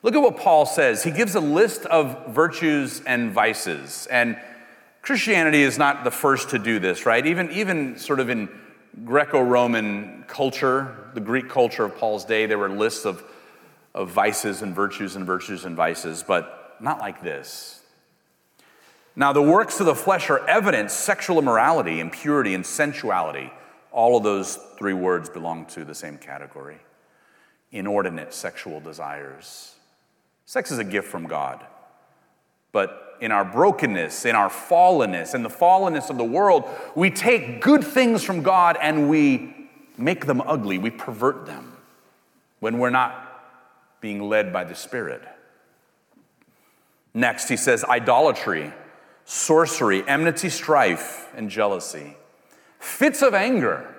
Look 0.02 0.16
at 0.16 0.22
what 0.22 0.36
Paul 0.36 0.66
says. 0.66 1.04
He 1.04 1.12
gives 1.12 1.36
a 1.36 1.40
list 1.40 1.86
of 1.86 2.34
virtues 2.34 3.00
and 3.06 3.30
vices. 3.30 4.08
And 4.10 4.36
Christianity 5.02 5.62
is 5.62 5.78
not 5.78 6.02
the 6.02 6.10
first 6.10 6.50
to 6.50 6.58
do 6.58 6.80
this, 6.80 7.06
right? 7.06 7.24
Even, 7.24 7.48
even 7.52 7.96
sort 7.96 8.18
of 8.18 8.28
in 8.28 8.48
Greco 9.04 9.40
Roman 9.40 10.24
culture, 10.26 11.10
the 11.14 11.20
Greek 11.20 11.48
culture 11.48 11.84
of 11.84 11.96
Paul's 11.96 12.24
day, 12.24 12.46
there 12.46 12.58
were 12.58 12.70
lists 12.70 13.04
of, 13.04 13.22
of 13.94 14.10
vices 14.10 14.62
and 14.62 14.74
virtues 14.74 15.16
and 15.16 15.24
virtues 15.24 15.64
and 15.64 15.76
vices, 15.76 16.22
but 16.22 16.76
not 16.80 16.98
like 16.98 17.22
this. 17.22 17.80
Now, 19.16 19.32
the 19.32 19.42
works 19.42 19.78
of 19.78 19.86
the 19.86 19.94
flesh 19.94 20.28
are 20.30 20.46
evidence 20.48 20.92
sexual 20.92 21.38
immorality, 21.38 22.00
impurity, 22.00 22.54
and 22.54 22.66
sensuality. 22.66 23.52
All 23.92 24.16
of 24.16 24.24
those 24.24 24.56
three 24.76 24.92
words 24.92 25.28
belong 25.28 25.66
to 25.66 25.84
the 25.84 25.94
same 25.94 26.18
category 26.18 26.78
inordinate 27.70 28.32
sexual 28.32 28.78
desires 28.78 29.74
Sex 30.46 30.70
is 30.70 30.78
a 30.78 30.84
gift 30.84 31.08
from 31.08 31.26
God. 31.26 31.64
But 32.72 33.16
in 33.20 33.32
our 33.32 33.44
brokenness, 33.44 34.24
in 34.24 34.34
our 34.34 34.50
fallenness, 34.50 35.34
in 35.34 35.42
the 35.42 35.48
fallenness 35.48 36.10
of 36.10 36.18
the 36.18 36.24
world, 36.24 36.68
we 36.94 37.10
take 37.10 37.60
good 37.60 37.82
things 37.82 38.22
from 38.22 38.42
God 38.42 38.76
and 38.80 39.08
we 39.08 39.68
make 39.96 40.26
them 40.26 40.42
ugly. 40.42 40.78
We 40.78 40.90
pervert 40.90 41.46
them 41.46 41.76
when 42.60 42.78
we're 42.78 42.90
not 42.90 43.23
being 44.04 44.28
led 44.28 44.52
by 44.52 44.64
the 44.64 44.74
Spirit. 44.74 45.22
Next, 47.14 47.48
he 47.48 47.56
says 47.56 47.84
idolatry, 47.84 48.70
sorcery, 49.24 50.06
enmity, 50.06 50.50
strife, 50.50 51.32
and 51.34 51.48
jealousy. 51.48 52.14
Fits 52.78 53.22
of 53.22 53.32
anger. 53.32 53.94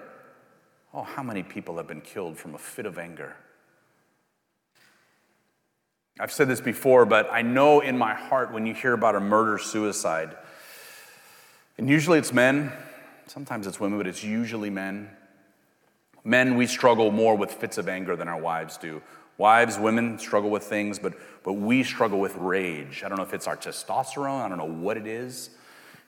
Oh, 0.93 1.01
how 1.01 1.23
many 1.23 1.41
people 1.41 1.77
have 1.77 1.87
been 1.87 2.01
killed 2.01 2.37
from 2.37 2.53
a 2.53 2.59
fit 2.59 2.85
of 2.85 2.99
anger? 2.99 3.35
I've 6.19 6.31
said 6.31 6.49
this 6.49 6.61
before, 6.61 7.07
but 7.07 7.27
I 7.31 7.41
know 7.41 7.79
in 7.79 7.97
my 7.97 8.13
heart 8.13 8.53
when 8.53 8.67
you 8.67 8.75
hear 8.75 8.93
about 8.93 9.15
a 9.15 9.19
murder 9.19 9.57
suicide, 9.57 10.37
and 11.79 11.89
usually 11.89 12.19
it's 12.19 12.31
men, 12.31 12.71
sometimes 13.25 13.65
it's 13.65 13.79
women, 13.79 13.97
but 13.97 14.05
it's 14.05 14.23
usually 14.23 14.69
men. 14.69 15.09
Men, 16.23 16.57
we 16.57 16.67
struggle 16.67 17.09
more 17.09 17.35
with 17.35 17.51
fits 17.51 17.79
of 17.79 17.89
anger 17.89 18.15
than 18.15 18.27
our 18.27 18.39
wives 18.39 18.77
do. 18.77 19.01
Wives, 19.37 19.77
women 19.77 20.17
struggle 20.17 20.49
with 20.49 20.63
things, 20.63 20.97
but, 20.97 21.13
but 21.43 21.53
we 21.53 21.83
struggle 21.83 22.19
with 22.19 22.35
rage. 22.37 23.03
I 23.03 23.09
don't 23.09 23.17
know 23.17 23.23
if 23.23 23.33
it's 23.33 23.47
our 23.47 23.57
testosterone, 23.57 24.41
I 24.41 24.49
don't 24.49 24.57
know 24.57 24.65
what 24.65 24.97
it 24.97 25.07
is. 25.07 25.49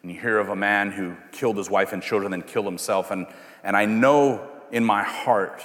And 0.02 0.12
you 0.12 0.20
hear 0.20 0.38
of 0.38 0.50
a 0.50 0.56
man 0.56 0.92
who 0.92 1.16
killed 1.32 1.58
his 1.58 1.70
wife 1.70 1.92
and 1.92 2.02
children, 2.02 2.32
then 2.32 2.42
killed 2.42 2.66
himself. 2.66 3.12
And, 3.12 3.28
and 3.64 3.76
I 3.76 3.86
know 3.86 4.48
in 4.72 4.84
my 4.86 5.04
heart 5.04 5.64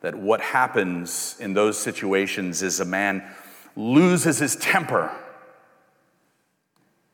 that 0.00 0.14
what 0.14 0.40
happens 0.40 1.36
in 1.38 1.54
those 1.54 1.78
situations 1.78 2.62
is 2.62 2.80
a 2.80 2.84
man 2.84 3.22
loses 3.76 4.38
his 4.38 4.56
temper 4.56 5.12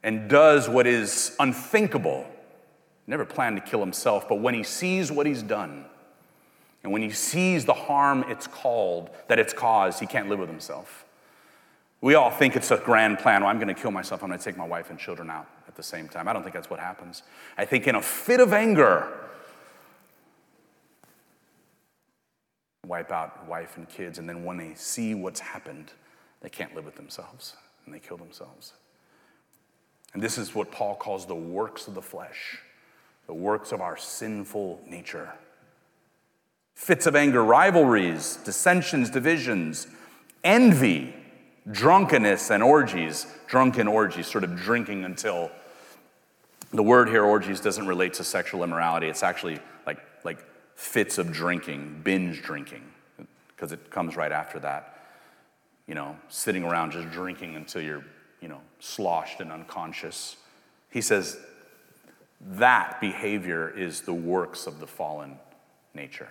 and 0.02 0.28
does 0.28 0.68
what 0.68 0.86
is 0.86 1.34
unthinkable. 1.38 2.26
Never 3.06 3.24
planned 3.24 3.56
to 3.56 3.62
kill 3.62 3.80
himself, 3.80 4.28
but 4.28 4.36
when 4.36 4.54
he 4.54 4.62
sees 4.62 5.12
what 5.12 5.26
he's 5.26 5.42
done, 5.42 5.84
and 6.84 6.92
when 6.92 7.00
he 7.00 7.10
sees 7.10 7.64
the 7.64 7.72
harm 7.72 8.24
it's 8.28 8.46
called, 8.46 9.10
that 9.28 9.38
it's 9.38 9.54
caused, 9.54 9.98
he 9.98 10.06
can't 10.06 10.28
live 10.28 10.38
with 10.38 10.50
himself. 10.50 11.06
We 12.02 12.14
all 12.14 12.30
think 12.30 12.54
it's 12.54 12.70
a 12.70 12.76
grand 12.76 13.18
plan. 13.18 13.40
Well, 13.40 13.50
I'm 13.50 13.56
going 13.56 13.74
to 13.74 13.80
kill 13.80 13.90
myself. 13.90 14.22
I'm 14.22 14.28
going 14.28 14.38
to 14.38 14.44
take 14.44 14.58
my 14.58 14.66
wife 14.66 14.90
and 14.90 14.98
children 14.98 15.30
out 15.30 15.48
at 15.66 15.74
the 15.74 15.82
same 15.82 16.06
time. 16.06 16.28
I 16.28 16.34
don't 16.34 16.42
think 16.42 16.54
that's 16.54 16.68
what 16.68 16.78
happens. 16.78 17.22
I 17.56 17.64
think 17.64 17.88
in 17.88 17.94
a 17.94 18.02
fit 18.02 18.38
of 18.38 18.52
anger, 18.52 19.10
wipe 22.86 23.10
out 23.10 23.48
wife 23.48 23.78
and 23.78 23.88
kids, 23.88 24.18
and 24.18 24.28
then 24.28 24.44
when 24.44 24.58
they 24.58 24.74
see 24.74 25.14
what's 25.14 25.40
happened, 25.40 25.92
they 26.42 26.50
can't 26.50 26.74
live 26.74 26.84
with 26.84 26.96
themselves 26.96 27.54
and 27.86 27.94
they 27.94 27.98
kill 27.98 28.18
themselves. 28.18 28.74
And 30.12 30.22
this 30.22 30.36
is 30.36 30.54
what 30.54 30.70
Paul 30.70 30.94
calls 30.96 31.24
the 31.24 31.34
works 31.34 31.88
of 31.88 31.94
the 31.94 32.02
flesh, 32.02 32.58
the 33.26 33.34
works 33.34 33.72
of 33.72 33.80
our 33.80 33.96
sinful 33.96 34.82
nature. 34.86 35.32
Fits 36.74 37.06
of 37.06 37.16
anger, 37.16 37.42
rivalries, 37.42 38.36
dissensions, 38.44 39.10
divisions, 39.10 39.86
envy, 40.42 41.14
drunkenness, 41.70 42.50
and 42.50 42.62
orgies. 42.62 43.26
Drunken 43.46 43.88
orgies, 43.88 44.26
sort 44.26 44.44
of 44.44 44.56
drinking 44.56 45.04
until 45.04 45.50
the 46.72 46.82
word 46.82 47.08
here, 47.08 47.22
orgies, 47.22 47.60
doesn't 47.60 47.86
relate 47.86 48.14
to 48.14 48.24
sexual 48.24 48.64
immorality. 48.64 49.06
It's 49.06 49.22
actually 49.22 49.60
like, 49.86 49.98
like 50.24 50.44
fits 50.74 51.18
of 51.18 51.32
drinking, 51.32 52.00
binge 52.02 52.42
drinking, 52.42 52.82
because 53.48 53.72
it 53.72 53.90
comes 53.90 54.16
right 54.16 54.32
after 54.32 54.58
that 54.60 54.94
you 55.86 55.94
know, 55.94 56.16
sitting 56.28 56.64
around 56.64 56.92
just 56.92 57.10
drinking 57.10 57.56
until 57.56 57.82
you're, 57.82 58.04
you 58.40 58.48
know, 58.48 58.60
sloshed 58.80 59.40
and 59.40 59.52
unconscious. 59.52 60.36
He 60.90 61.00
says 61.00 61.38
that 62.40 63.00
behavior 63.00 63.68
is 63.68 64.02
the 64.02 64.14
works 64.14 64.66
of 64.66 64.80
the 64.80 64.86
fallen 64.86 65.38
nature. 65.94 66.28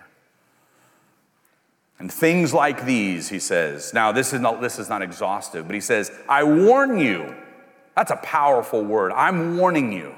And 1.99 2.11
things 2.11 2.53
like 2.53 2.85
these, 2.85 3.29
he 3.29 3.39
says, 3.39 3.93
now 3.93 4.11
this 4.11 4.33
is 4.33 4.41
not, 4.41 4.61
this 4.61 4.79
is 4.79 4.89
not 4.89 5.01
exhaustive, 5.01 5.67
but 5.67 5.75
he 5.75 5.81
says, 5.81 6.11
I 6.27 6.43
warn 6.43 6.99
you. 6.99 7.35
That's 7.95 8.11
a 8.11 8.17
powerful 8.17 8.83
word. 8.83 9.11
I'm 9.11 9.57
warning 9.57 9.93
you. 9.93 10.15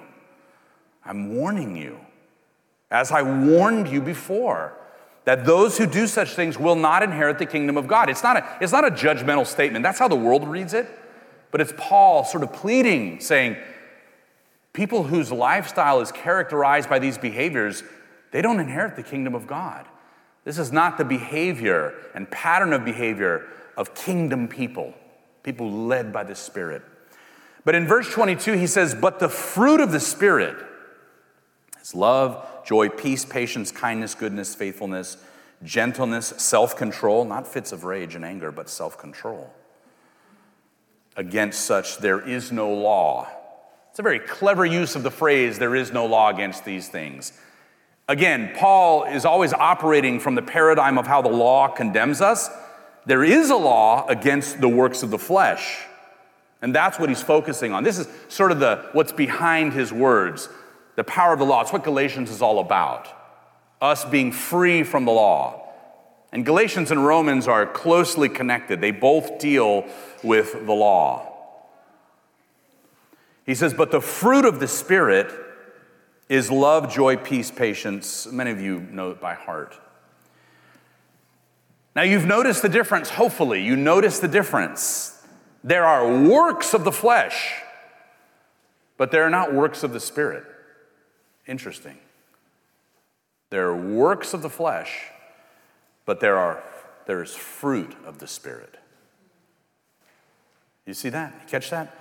I'm 1.06 1.36
warning 1.36 1.76
you. 1.76 2.00
As 2.90 3.12
I 3.12 3.22
warned 3.22 3.88
you 3.88 4.02
before 4.02 4.74
that 5.26 5.44
those 5.44 5.78
who 5.78 5.86
do 5.86 6.08
such 6.08 6.34
things 6.34 6.58
will 6.58 6.76
not 6.76 7.04
inherit 7.04 7.40
the 7.40 7.46
kingdom 7.46 7.78
of 7.78 7.88
God. 7.88 8.10
It's 8.10 8.24
not 8.24 8.38
a, 8.38 8.58
it's 8.62 8.72
not 8.72 8.86
a 8.86 8.92
judgmental 8.92 9.46
statement. 9.46 9.84
That's 9.84 10.00
how 10.00 10.08
the 10.08 10.16
world 10.16 10.48
reads 10.48 10.74
it. 10.74 10.88
But 11.52 11.62
it's 11.62 11.74
Paul 11.78 12.24
sort 12.24 12.44
of 12.44 12.54
pleading, 12.54 13.20
saying, 13.20 13.58
people 14.74 15.04
whose 15.04 15.32
lifestyle 15.32 16.00
is 16.02 16.12
characterized 16.12 16.90
by 16.90 17.00
these 17.00 17.18
behaviors, 17.18 17.84
they 18.32 18.42
don't 18.42 18.60
inherit 18.60 18.96
the 18.96 19.04
kingdom 19.04 19.34
of 19.34 19.48
God. 19.48 19.86
This 20.46 20.60
is 20.60 20.72
not 20.72 20.98
the 20.98 21.04
behavior 21.04 21.94
and 22.14 22.30
pattern 22.32 22.72
of 22.72 22.86
behavior 22.86 23.48
of 23.76 23.94
kingdom 23.94 24.48
people, 24.48 24.94
people 25.44 25.70
led 25.70 26.14
by 26.14 26.24
the 26.24 26.36
Spirit. 26.36 26.84
But 27.66 27.76
in 27.76 27.88
verse 27.88 28.10
22, 28.14 28.54
he 28.54 28.68
says, 28.68 28.94
But 28.96 29.20
the 29.20 29.28
fruit 29.28 29.82
of 29.82 29.92
the 29.92 30.00
Spirit 30.00 30.56
is 31.82 31.94
love 31.94 32.48
joy, 32.64 32.90
peace, 32.90 33.26
patience, 33.26 33.72
kindness, 33.72 34.16
goodness, 34.16 34.56
faithfulness, 34.56 35.18
gentleness, 35.64 36.28
self 36.38 36.76
control, 36.78 37.26
not 37.26 37.48
fits 37.48 37.72
of 37.72 37.84
rage 37.84 38.16
and 38.16 38.24
anger, 38.24 38.52
but 38.52 38.70
self 38.70 38.98
control. 38.98 39.52
Against 41.16 41.62
such, 41.62 41.98
there 41.98 42.22
is 42.22 42.52
no 42.52 42.72
law. 42.72 43.28
It's 43.90 44.00
a 44.00 44.04
very 44.04 44.20
clever 44.20 44.66
use 44.66 44.96
of 44.96 45.04
the 45.04 45.12
phrase, 45.12 45.58
there 45.58 45.76
is 45.76 45.92
no 45.92 46.06
law 46.06 46.30
against 46.30 46.66
these 46.66 46.88
things. 46.88 47.32
Again, 48.08 48.52
Paul 48.56 49.04
is 49.06 49.26
always 49.26 49.54
operating 49.54 50.20
from 50.20 50.36
the 50.36 50.42
paradigm 50.42 50.98
of 50.98 51.08
how 51.08 51.22
the 51.22 51.30
law 51.30 51.68
condemns 51.68 52.22
us. 52.22 52.50
There 53.06 53.24
is 53.24 53.50
a 53.50 53.56
law 53.56 54.06
against 54.08 54.62
the 54.62 54.70
works 54.70 55.02
of 55.02 55.10
the 55.10 55.18
flesh. 55.18 55.80
And 56.62 56.74
that's 56.74 57.00
what 57.00 57.10
he's 57.10 57.24
focusing 57.24 57.74
on. 57.74 57.84
This 57.84 57.98
is 57.98 58.08
sort 58.28 58.52
of 58.52 58.60
the 58.60 58.90
what's 58.94 59.12
behind 59.12 59.74
his 59.74 59.92
words 59.92 60.50
the 60.96 61.04
power 61.04 61.34
of 61.34 61.40
the 61.40 61.46
law. 61.46 61.62
It's 61.62 61.74
what 61.74 61.84
Galatians 61.84 62.30
is 62.30 62.42
all 62.42 62.60
about 62.60 63.08
us 63.82 64.06
being 64.06 64.32
free 64.32 64.84
from 64.84 65.06
the 65.06 65.12
law. 65.12 65.62
And 66.32 66.46
Galatians 66.46 66.92
and 66.92 67.06
Romans 67.06 67.48
are 67.48 67.66
closely 67.66 68.30
connected, 68.30 68.82
they 68.82 68.92
both 68.92 69.40
deal 69.40 69.86
with 70.24 70.54
the 70.66 70.74
law. 70.74 71.32
He 73.46 73.56
says, 73.56 73.74
But 73.74 73.92
the 73.92 74.02
fruit 74.02 74.46
of 74.46 74.60
the 74.60 74.68
Spirit 74.68 75.32
is 76.28 76.52
love, 76.52 76.92
joy, 76.92 77.18
peace, 77.18 77.52
patience. 77.52 78.28
Many 78.32 78.52
of 78.52 78.60
you 78.60 78.80
know 78.80 79.12
it 79.12 79.22
by 79.22 79.34
heart. 79.34 79.78
Now, 81.96 82.02
you've 82.02 82.26
noticed 82.26 82.62
the 82.62 82.70
difference, 82.70 83.10
hopefully. 83.10 83.64
You 83.64 83.76
notice 83.76 84.20
the 84.20 84.28
difference. 84.28 85.24
There 85.64 85.86
are 85.86 86.22
works 86.24 86.74
of 86.74 86.84
the 86.84 86.92
flesh, 86.92 87.62
but 88.98 89.12
there 89.12 89.24
are 89.24 89.30
not 89.30 89.54
works 89.54 89.84
of 89.84 89.94
the 89.94 90.00
Spirit. 90.00 90.44
Interesting. 91.48 91.98
There 93.50 93.68
are 93.68 93.76
works 93.76 94.34
of 94.34 94.42
the 94.42 94.50
flesh, 94.50 95.10
but 96.06 96.20
there, 96.20 96.38
are, 96.38 96.62
there 97.06 97.24
is 97.24 97.34
fruit 97.34 97.96
of 98.06 98.20
the 98.20 98.28
Spirit. 98.28 98.78
You 100.86 100.94
see 100.94 101.10
that? 101.10 101.34
You 101.42 101.48
catch 101.48 101.70
that? 101.70 101.96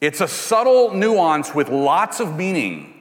It's 0.00 0.20
a 0.20 0.28
subtle 0.28 0.94
nuance 0.94 1.54
with 1.54 1.68
lots 1.68 2.20
of 2.20 2.36
meaning. 2.36 2.94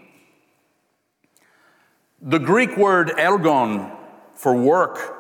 The 2.22 2.40
Greek 2.40 2.76
word 2.76 3.10
ergon 3.10 3.96
for 4.34 4.54
work 4.54 5.16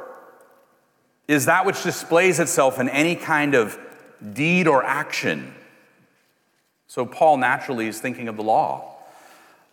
is 1.27 1.45
that 1.45 1.65
which 1.65 1.83
displays 1.83 2.39
itself 2.39 2.79
in 2.79 2.89
any 2.89 3.15
kind 3.15 3.55
of 3.55 3.79
deed 4.33 4.67
or 4.67 4.83
action. 4.83 5.53
So 6.87 7.05
Paul 7.05 7.37
naturally 7.37 7.87
is 7.87 8.01
thinking 8.01 8.27
of 8.27 8.35
the 8.35 8.43
law. 8.43 8.97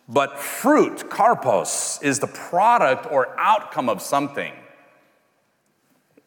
But 0.09 0.39
fruit, 0.39 1.11
karpos, 1.11 2.01
is 2.03 2.21
the 2.21 2.29
product 2.29 3.11
or 3.11 3.37
outcome 3.41 3.89
of 3.89 4.01
something. 4.01 4.53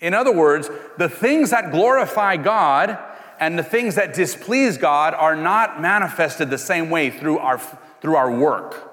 In 0.02 0.14
other 0.14 0.34
words, 0.34 0.70
the 0.98 1.08
things 1.08 1.52
that 1.52 1.72
glorify 1.72 2.36
God 2.38 2.98
and 3.40 3.58
the 3.58 3.64
things 3.64 3.96
that 3.96 4.14
displease 4.14 4.78
God 4.78 5.14
are 5.14 5.36
not 5.36 5.82
manifested 5.82 6.50
the 6.50 6.58
same 6.58 6.90
way 6.90 7.10
through 7.10 7.40
our, 7.40 7.60
through 8.02 8.16
our 8.16 8.32
work. 8.32 8.92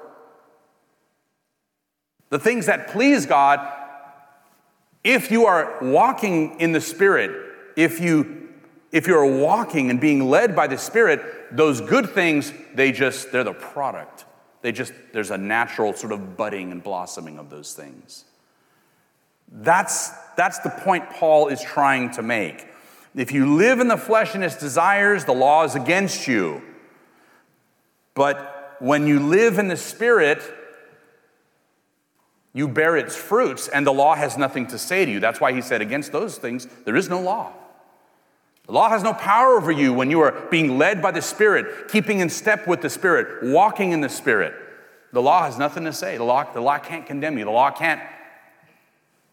The 2.31 2.39
things 2.39 2.67
that 2.67 2.89
please 2.89 3.27
God, 3.27 3.61
if 5.05 5.31
you 5.31 5.47
are 5.47 5.79
walking 5.83 6.61
in 6.61 6.73
the 6.73 6.81
Spirit, 6.81 7.55
if 7.77 8.01
you 8.01 8.47
if 8.93 9.07
you're 9.07 9.27
walking 9.27 9.91
and 9.91 10.01
being 10.01 10.31
led 10.31 10.55
by 10.55 10.67
the 10.67 10.79
Spirit, 10.79 11.21
those 11.55 11.81
good 11.81 12.09
things, 12.11 12.53
they 12.75 12.93
just, 12.93 13.33
they're 13.33 13.45
the 13.45 13.53
product. 13.53 14.25
They 14.63 14.73
just, 14.73 14.93
there's 15.13 15.31
a 15.31 15.37
natural 15.37 15.93
sort 15.93 16.13
of 16.13 16.37
budding 16.37 16.73
and 16.73 16.83
blossoming 16.83 17.39
of 17.39 17.51
those 17.51 17.75
things. 17.75 18.25
That's, 19.51 20.11
that's 20.37 20.61
the 20.61 20.71
point 20.71 21.11
Paul 21.11 21.49
is 21.49 21.61
trying 21.61 22.13
to 22.13 22.23
make. 22.23 22.67
If 23.17 23.33
you 23.33 23.57
live 23.57 23.81
in 23.81 23.89
the 23.89 23.97
flesh 23.97 24.35
and 24.35 24.45
its 24.45 24.57
desires, 24.57 25.25
the 25.25 25.33
law 25.33 25.65
is 25.65 25.75
against 25.75 26.29
you. 26.29 26.63
But 28.15 28.77
when 28.79 29.07
you 29.07 29.19
live 29.21 29.59
in 29.59 29.69
the 29.69 29.77
Spirit, 29.77 30.43
you 32.53 32.69
bear 32.69 32.97
its 32.97 33.17
fruits, 33.17 33.69
and 33.69 33.87
the 33.87 33.93
law 33.93 34.15
has 34.15 34.37
nothing 34.37 34.67
to 34.69 34.79
say 34.79 35.07
to 35.07 35.11
you. 35.11 35.19
That's 35.19 35.41
why 35.41 35.53
he 35.53 35.63
said, 35.63 35.81
Against 35.81 36.13
those 36.13 36.37
things, 36.37 36.67
there 36.85 36.95
is 36.95 37.09
no 37.09 37.21
law. 37.21 37.53
The 38.67 38.73
law 38.73 38.91
has 38.91 39.03
no 39.03 39.15
power 39.15 39.57
over 39.57 39.73
you 39.73 39.95
when 39.95 40.11
you 40.11 40.21
are 40.21 40.33
being 40.51 40.77
led 40.77 41.01
by 41.01 41.11
the 41.11 41.23
Spirit, 41.23 41.89
keeping 41.89 42.21
in 42.21 42.29
step 42.29 42.67
with 42.67 42.83
the 42.83 42.91
Spirit, 42.91 43.45
walking 43.45 43.93
in 43.93 44.03
the 44.03 44.09
Spirit. 44.09 44.53
The 45.13 45.23
law 45.23 45.45
has 45.45 45.57
nothing 45.57 45.85
to 45.85 45.93
say. 45.93 46.19
The 46.19 46.25
law, 46.25 46.53
the 46.53 46.61
law 46.61 46.79
can't 46.79 47.07
condemn 47.07 47.39
you. 47.39 47.45
The 47.45 47.51
law 47.51 47.71
can't 47.71 48.03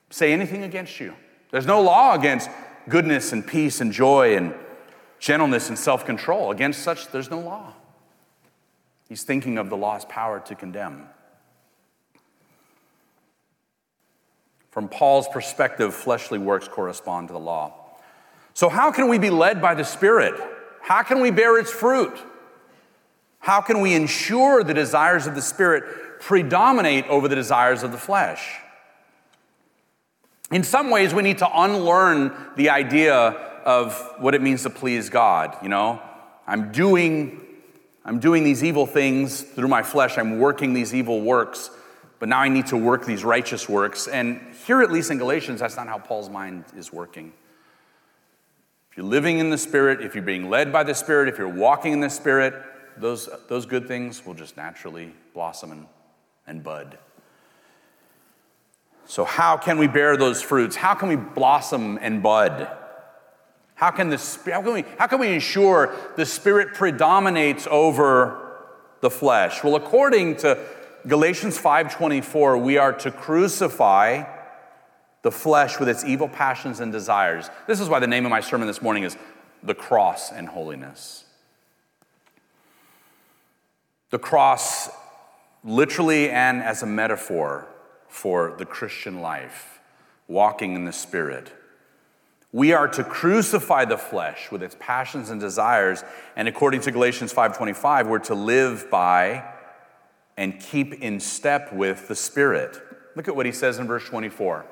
say 0.09 0.31
anything 0.31 0.63
against 0.63 0.99
you. 1.01 1.15
There's 1.51 1.65
no 1.65 1.81
law 1.81 2.15
against 2.15 2.49
goodness 2.89 3.31
and 3.31 3.45
peace 3.45 3.81
and 3.81 3.91
joy 3.91 4.35
and 4.35 4.53
gentleness 5.19 5.69
and 5.69 5.77
self 5.77 6.05
control. 6.05 6.51
Against 6.51 6.81
such, 6.81 7.07
there's 7.09 7.29
no 7.29 7.39
law. 7.39 7.73
He's 9.07 9.23
thinking 9.23 9.57
of 9.57 9.69
the 9.69 9.77
law's 9.77 10.05
power 10.05 10.39
to 10.41 10.55
condemn. 10.55 11.07
From 14.71 14.89
Paul's 14.89 15.27
perspective, 15.27 15.93
fleshly 15.93 16.39
works 16.39 16.67
correspond 16.67 17.27
to 17.27 17.33
the 17.33 17.39
law. 17.39 17.73
So, 18.55 18.69
how 18.69 18.91
can 18.91 19.07
we 19.07 19.19
be 19.19 19.29
led 19.29 19.61
by 19.61 19.75
the 19.75 19.85
Spirit? 19.85 20.33
How 20.81 21.03
can 21.03 21.21
we 21.21 21.31
bear 21.31 21.57
its 21.59 21.71
fruit? 21.71 22.17
How 23.39 23.61
can 23.61 23.81
we 23.81 23.93
ensure 23.93 24.63
the 24.63 24.73
desires 24.73 25.27
of 25.27 25.35
the 25.35 25.41
Spirit 25.41 26.19
predominate 26.19 27.05
over 27.07 27.27
the 27.27 27.35
desires 27.35 27.83
of 27.83 27.91
the 27.91 27.97
flesh? 27.97 28.62
In 30.53 30.63
some 30.63 30.91
ways, 30.91 31.15
we 31.15 31.23
need 31.23 31.39
to 31.39 31.49
unlearn 31.51 32.31
the 32.55 32.69
idea 32.69 33.13
of 33.65 33.97
what 34.19 34.35
it 34.35 34.41
means 34.43 34.61
to 34.63 34.69
please 34.69 35.09
God. 35.09 35.57
You 35.63 35.69
know, 35.69 35.99
I'm 36.45 36.71
doing, 36.71 37.41
I'm 38.05 38.19
doing 38.19 38.43
these 38.43 38.63
evil 38.63 38.85
things 38.85 39.41
through 39.41 39.67
my 39.67 39.81
flesh, 39.81 40.15
I'm 40.19 40.37
working 40.37 40.73
these 40.73 40.93
evil 40.93 41.21
works, 41.21 41.71
but 42.19 42.29
now 42.29 42.37
I 42.37 42.49
need 42.49 42.67
to 42.67 42.77
work 42.77 43.03
these 43.03 43.23
righteous 43.23 43.67
works. 43.67 44.07
And 44.07 44.39
here, 44.67 44.83
at 44.83 44.91
least 44.91 45.09
in 45.09 45.17
Galatians, 45.17 45.59
that's 45.59 45.75
not 45.75 45.87
how 45.87 45.97
Paul's 45.97 46.29
mind 46.29 46.65
is 46.77 46.93
working. 46.93 47.33
If 48.91 48.97
you're 48.97 49.07
living 49.07 49.39
in 49.39 49.49
the 49.49 49.57
Spirit, 49.57 50.01
if 50.01 50.13
you're 50.13 50.23
being 50.23 50.51
led 50.51 50.71
by 50.71 50.83
the 50.83 50.93
Spirit, 50.93 51.29
if 51.29 51.39
you're 51.39 51.49
walking 51.49 51.93
in 51.93 51.99
the 51.99 52.11
Spirit, 52.11 52.53
those, 52.95 53.27
those 53.49 53.65
good 53.65 53.87
things 53.87 54.23
will 54.23 54.35
just 54.35 54.55
naturally 54.55 55.15
blossom 55.33 55.71
and, 55.71 55.87
and 56.45 56.63
bud. 56.63 56.99
So, 59.05 59.25
how 59.25 59.57
can 59.57 59.77
we 59.77 59.87
bear 59.87 60.15
those 60.15 60.41
fruits? 60.41 60.75
How 60.75 60.93
can 60.93 61.09
we 61.09 61.15
blossom 61.15 61.99
and 62.01 62.23
bud? 62.23 62.69
How 63.75 63.91
can, 63.91 64.09
the, 64.09 64.17
how 64.45 64.61
can, 64.61 64.73
we, 64.73 64.85
how 64.97 65.07
can 65.07 65.19
we 65.19 65.29
ensure 65.29 65.93
the 66.15 66.25
Spirit 66.25 66.73
predominates 66.73 67.67
over 67.69 68.61
the 69.01 69.09
flesh? 69.09 69.63
Well, 69.63 69.75
according 69.75 70.37
to 70.37 70.57
Galatians 71.05 71.57
5:24, 71.57 72.63
we 72.63 72.77
are 72.77 72.93
to 72.93 73.11
crucify 73.11 74.23
the 75.21 75.31
flesh 75.31 75.79
with 75.79 75.89
its 75.89 76.05
evil 76.05 76.29
passions 76.29 76.79
and 76.79 76.91
desires. 76.91 77.49
This 77.67 77.79
is 77.79 77.89
why 77.89 77.99
the 77.99 78.07
name 78.07 78.25
of 78.25 78.29
my 78.29 78.41
sermon 78.41 78.67
this 78.67 78.81
morning 78.81 79.03
is 79.03 79.17
The 79.63 79.75
Cross 79.75 80.31
and 80.31 80.47
Holiness. 80.47 81.25
The 84.11 84.19
cross, 84.19 84.89
literally 85.63 86.29
and 86.29 86.61
as 86.61 86.83
a 86.83 86.85
metaphor 86.85 87.67
for 88.13 88.53
the 88.59 88.65
Christian 88.65 89.21
life, 89.21 89.79
walking 90.27 90.75
in 90.75 90.85
the 90.85 90.93
Spirit. 90.93 91.51
We 92.51 92.71
are 92.71 92.87
to 92.89 93.03
crucify 93.03 93.85
the 93.85 93.97
flesh 93.97 94.51
with 94.51 94.61
its 94.61 94.77
passions 94.79 95.31
and 95.31 95.41
desires, 95.41 96.03
and 96.35 96.47
according 96.47 96.81
to 96.81 96.91
Galatians 96.91 97.33
5:25, 97.33 98.05
we're 98.05 98.19
to 98.19 98.35
live 98.35 98.87
by 98.91 99.43
and 100.37 100.59
keep 100.59 100.93
in 101.01 101.19
step 101.19 101.73
with 101.73 102.07
the 102.07 102.15
Spirit. 102.15 102.79
Look 103.15 103.27
at 103.27 103.35
what 103.35 103.47
he 103.47 103.51
says 103.51 103.79
in 103.79 103.87
verse 103.87 104.05
24. 104.05 104.63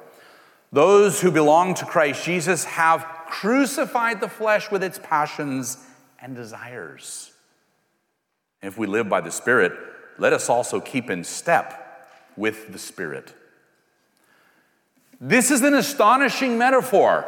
Those 0.71 1.19
who 1.21 1.31
belong 1.31 1.73
to 1.73 1.85
Christ 1.85 2.23
Jesus 2.23 2.65
have 2.65 3.03
crucified 3.25 4.21
the 4.21 4.29
flesh 4.29 4.69
with 4.69 4.83
its 4.83 4.99
passions 5.01 5.79
and 6.21 6.35
desires. 6.35 7.31
if 8.61 8.77
we 8.77 8.85
live 8.85 9.09
by 9.09 9.19
the 9.19 9.31
Spirit, 9.31 9.73
let 10.19 10.31
us 10.31 10.47
also 10.47 10.79
keep 10.79 11.09
in 11.09 11.23
step 11.23 11.80
with 12.41 12.73
the 12.73 12.79
Spirit. 12.79 13.35
This 15.21 15.51
is 15.51 15.61
an 15.61 15.75
astonishing 15.75 16.57
metaphor. 16.57 17.23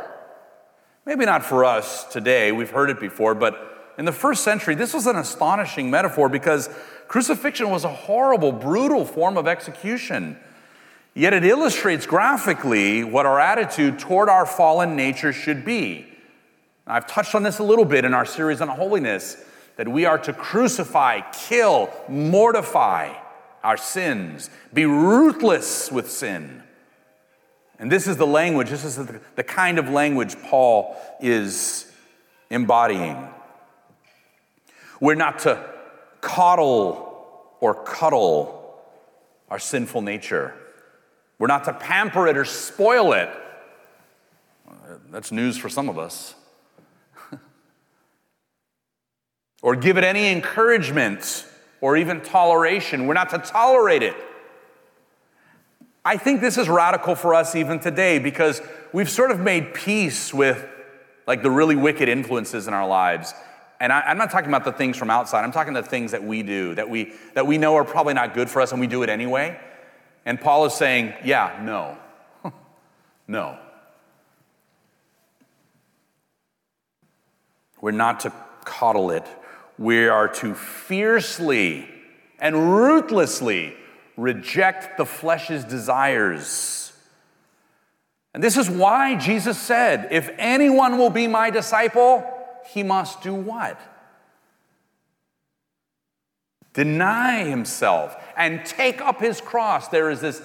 Maybe 1.05 1.23
not 1.23 1.45
for 1.45 1.63
us 1.63 2.03
today, 2.05 2.51
we've 2.51 2.71
heard 2.71 2.89
it 2.89 2.99
before, 2.99 3.35
but 3.35 3.93
in 3.99 4.05
the 4.05 4.11
first 4.11 4.43
century, 4.43 4.73
this 4.73 4.91
was 4.91 5.05
an 5.05 5.15
astonishing 5.15 5.91
metaphor 5.91 6.29
because 6.29 6.67
crucifixion 7.07 7.69
was 7.69 7.83
a 7.83 7.89
horrible, 7.89 8.51
brutal 8.51 9.05
form 9.05 9.37
of 9.37 9.47
execution. 9.47 10.35
Yet 11.13 11.33
it 11.33 11.43
illustrates 11.43 12.07
graphically 12.07 13.03
what 13.03 13.27
our 13.27 13.39
attitude 13.39 13.99
toward 13.99 14.29
our 14.29 14.47
fallen 14.47 14.95
nature 14.95 15.31
should 15.31 15.63
be. 15.63 16.07
I've 16.87 17.05
touched 17.05 17.35
on 17.35 17.43
this 17.43 17.59
a 17.59 17.63
little 17.63 17.85
bit 17.85 18.03
in 18.03 18.15
our 18.15 18.25
series 18.25 18.61
on 18.61 18.67
holiness 18.67 19.37
that 19.75 19.87
we 19.87 20.05
are 20.05 20.17
to 20.17 20.33
crucify, 20.33 21.21
kill, 21.31 21.91
mortify 22.09 23.13
our 23.63 23.77
sins, 23.77 24.49
be 24.73 24.85
ruthless 24.85 25.91
with 25.91 26.11
sin. 26.11 26.63
And 27.79 27.91
this 27.91 28.07
is 28.07 28.17
the 28.17 28.27
language, 28.27 28.69
this 28.69 28.83
is 28.83 28.97
the, 29.35 29.43
kind 29.43 29.79
of 29.79 29.89
language 29.89 30.35
Paul 30.43 30.95
is 31.19 31.91
embodying. 32.49 33.27
We're 34.99 35.15
not 35.15 35.39
to 35.39 35.63
coddle 36.21 37.55
or 37.59 37.83
cuddle 37.83 38.81
our 39.49 39.59
sinful 39.59 40.01
nature. 40.01 40.53
We're 41.39 41.47
not 41.47 41.63
to 41.65 41.73
pamper 41.73 42.27
it 42.27 42.37
or 42.37 42.45
spoil 42.45 43.13
it. 43.13 43.29
That's 45.09 45.31
news 45.31 45.57
for 45.57 45.69
some 45.69 45.89
of 45.89 45.97
us. 45.97 46.35
or 49.61 49.75
give 49.75 49.97
it 49.97 50.03
any 50.03 50.31
encouragement 50.31 51.45
or 51.83 51.97
even 51.97 52.21
toleration. 52.21 53.07
We're 53.07 53.13
not 53.13 53.31
to 53.31 53.39
tolerate 53.39 54.03
it. 54.03 54.15
I 56.05 56.15
think 56.15 56.39
this 56.39 56.57
is 56.57 56.69
radical 56.69 57.13
for 57.13 57.33
us 57.33 57.55
even 57.55 57.81
today 57.81 58.19
because 58.19 58.61
we've 58.93 59.09
sort 59.09 59.31
of 59.31 59.41
made 59.41 59.73
peace 59.73 60.33
with 60.33 60.65
like 61.27 61.43
the 61.43 61.51
really 61.51 61.75
wicked 61.75 62.07
influences 62.07 62.69
in 62.69 62.73
our 62.73 62.87
lives. 62.87 63.33
And 63.81 63.91
I, 63.91 64.09
am 64.09 64.17
not 64.17 64.31
talking 64.31 64.47
about 64.47 64.63
the 64.63 64.71
things 64.71 64.95
from 64.95 65.09
outside. 65.09 65.43
I'm 65.43 65.51
talking 65.51 65.73
the 65.73 65.83
things 65.83 66.11
that 66.11 66.23
we 66.23 66.41
do 66.41 66.73
that 66.75 66.89
we 66.89 67.11
that 67.33 67.47
we 67.47 67.57
know 67.57 67.75
are 67.75 67.83
probably 67.83 68.13
not 68.13 68.33
good 68.33 68.49
for 68.49 68.61
us 68.61 68.71
and 68.71 68.79
we 68.79 68.87
do 68.87 69.03
it 69.03 69.09
anyway. 69.09 69.59
And 70.25 70.39
Paul 70.39 70.65
is 70.65 70.73
saying, 70.73 71.13
yeah, 71.25 71.59
no. 71.61 71.97
no. 73.27 73.57
We're 77.81 77.91
not 77.91 78.21
to 78.21 78.31
coddle 78.63 79.11
it. 79.11 79.27
We 79.83 80.07
are 80.07 80.29
to 80.29 80.53
fiercely 80.53 81.85
and 82.39 82.73
ruthlessly 82.73 83.75
reject 84.15 84.97
the 84.97 85.05
flesh's 85.05 85.65
desires. 85.65 86.93
And 88.33 88.41
this 88.41 88.55
is 88.55 88.69
why 88.69 89.17
Jesus 89.17 89.57
said, 89.57 90.07
if 90.09 90.29
anyone 90.37 90.97
will 90.97 91.09
be 91.09 91.27
my 91.27 91.49
disciple, 91.49 92.23
he 92.65 92.81
must 92.81 93.21
do 93.21 93.33
what? 93.33 93.77
Deny 96.73 97.43
himself 97.43 98.15
and 98.37 98.65
take 98.65 99.01
up 99.01 99.19
his 99.19 99.41
cross. 99.41 99.89
There 99.89 100.09
is 100.09 100.21
this 100.21 100.41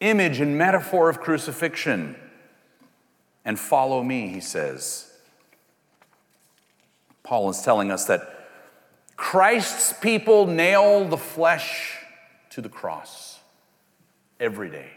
image 0.00 0.40
and 0.40 0.56
metaphor 0.56 1.10
of 1.10 1.20
crucifixion. 1.20 2.16
And 3.44 3.60
follow 3.60 4.02
me, 4.02 4.28
he 4.28 4.40
says. 4.40 5.13
Paul 7.24 7.50
is 7.50 7.62
telling 7.62 7.90
us 7.90 8.04
that 8.04 8.30
Christ's 9.16 9.92
people 9.92 10.46
nail 10.46 11.08
the 11.08 11.16
flesh 11.16 11.98
to 12.50 12.60
the 12.60 12.68
cross 12.68 13.40
every 14.38 14.70
day. 14.70 14.90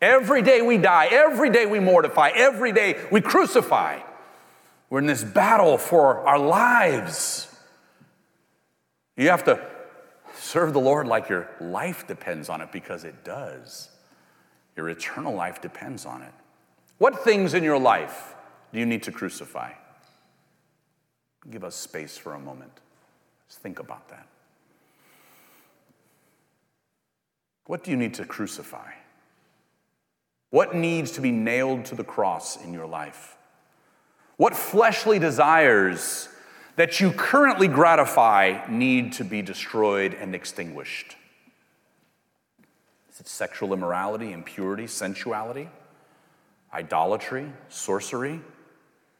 Every 0.00 0.42
day 0.42 0.60
we 0.60 0.76
die, 0.76 1.06
every 1.10 1.50
day 1.50 1.64
we 1.66 1.80
mortify, 1.80 2.30
every 2.34 2.72
day 2.72 3.02
we 3.10 3.20
crucify. 3.20 4.00
We're 4.90 4.98
in 4.98 5.06
this 5.06 5.24
battle 5.24 5.78
for 5.78 6.26
our 6.26 6.38
lives. 6.38 7.50
You 9.16 9.30
have 9.30 9.44
to 9.44 9.64
serve 10.36 10.72
the 10.72 10.80
Lord 10.80 11.06
like 11.06 11.28
your 11.28 11.48
life 11.60 12.06
depends 12.06 12.48
on 12.48 12.60
it 12.60 12.70
because 12.70 13.04
it 13.04 13.24
does. 13.24 13.88
Your 14.76 14.90
eternal 14.90 15.34
life 15.34 15.62
depends 15.62 16.04
on 16.04 16.20
it. 16.22 16.32
What 16.98 17.24
things 17.24 17.54
in 17.54 17.64
your 17.64 17.78
life 17.78 18.34
do 18.72 18.78
you 18.78 18.86
need 18.86 19.04
to 19.04 19.12
crucify? 19.12 19.72
Give 21.50 21.64
us 21.64 21.76
space 21.76 22.16
for 22.16 22.34
a 22.34 22.38
moment. 22.38 22.72
Let's 23.46 23.58
think 23.58 23.78
about 23.78 24.08
that. 24.08 24.26
What 27.66 27.84
do 27.84 27.90
you 27.90 27.96
need 27.96 28.14
to 28.14 28.24
crucify? 28.24 28.92
What 30.50 30.74
needs 30.74 31.10
to 31.12 31.20
be 31.20 31.32
nailed 31.32 31.86
to 31.86 31.94
the 31.94 32.04
cross 32.04 32.62
in 32.62 32.72
your 32.72 32.86
life? 32.86 33.36
What 34.36 34.54
fleshly 34.54 35.18
desires 35.18 36.28
that 36.76 37.00
you 37.00 37.12
currently 37.12 37.68
gratify 37.68 38.66
need 38.68 39.12
to 39.14 39.24
be 39.24 39.42
destroyed 39.42 40.14
and 40.14 40.34
extinguished? 40.34 41.16
Is 43.12 43.20
it 43.20 43.28
sexual 43.28 43.72
immorality, 43.72 44.32
impurity, 44.32 44.86
sensuality, 44.86 45.68
idolatry, 46.72 47.52
sorcery, 47.68 48.40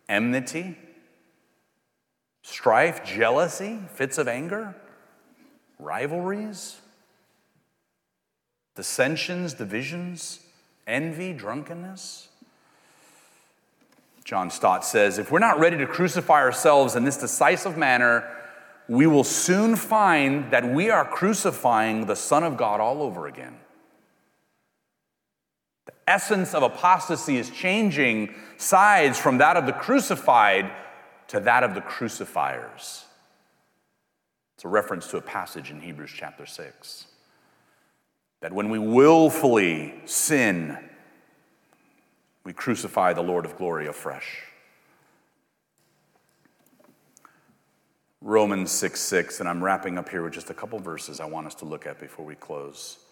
enmity, 0.09 0.77
strife, 2.45 3.03
jealousy, 3.05 3.81
fits 3.95 4.19
of 4.19 4.29
anger, 4.29 4.77
rivalries, 5.79 6.77
dissensions, 8.77 9.55
divisions, 9.55 10.41
envy, 10.87 11.33
drunkenness? 11.33 12.29
John 14.25 14.51
Stott 14.51 14.85
says 14.85 15.19
if 15.19 15.33
we're 15.33 15.39
not 15.39 15.59
ready 15.59 15.79
to 15.79 15.87
crucify 15.87 16.41
ourselves 16.41 16.95
in 16.97 17.05
this 17.05 17.17
decisive 17.17 17.77
manner, 17.77 18.31
we 18.89 19.07
will 19.07 19.25
soon 19.25 19.75
find 19.75 20.51
that 20.51 20.69
we 20.69 20.91
are 20.91 21.05
crucifying 21.05 22.05
the 22.05 22.17
Son 22.17 22.45
of 22.45 22.59
God 22.59 22.79
all 22.81 23.03
over 23.03 23.27
again. 23.27 23.57
The 25.87 25.95
essence 26.07 26.53
of 26.53 26.63
apostasy 26.63 27.39
is 27.39 27.49
changing 27.49 28.35
sides 28.59 29.19
from 29.19 29.39
that 29.39 29.57
of 29.57 29.65
the 29.65 29.73
crucified 29.73 30.71
to 31.35 31.41
that 31.41 31.65
of 31.65 31.75
the 31.75 31.81
crucifiers. 31.81 33.07
It's 34.55 34.65
a 34.65 34.69
reference 34.69 35.09
to 35.09 35.17
a 35.17 35.21
passage 35.21 35.73
in 35.73 35.81
Hebrews 35.81 36.13
chapter 36.15 36.47
6. 36.47 37.07
That 38.41 38.53
when 38.53 38.71
we 38.71 38.79
willfully 38.79 39.95
sin, 40.05 40.79
we 42.45 42.53
crucify 42.53 43.15
the 43.15 43.23
Lord 43.23 43.45
of 43.45 43.57
glory 43.59 43.89
afresh. 43.89 44.45
Romans 48.21 48.71
6 48.71 49.01
6, 49.01 49.41
and 49.41 49.49
I'm 49.49 49.63
wrapping 49.63 49.99
up 49.99 50.09
here 50.11 50.23
with 50.23 50.35
just 50.35 50.51
a 50.51 50.55
couple 50.55 50.79
verses 50.79 51.19
I 51.19 51.25
want 51.25 51.49
us 51.49 51.57
to 51.57 51.65
look 51.65 51.85
at 51.85 51.99
before 51.99 52.25
we 52.25 52.37
close. 52.37 53.04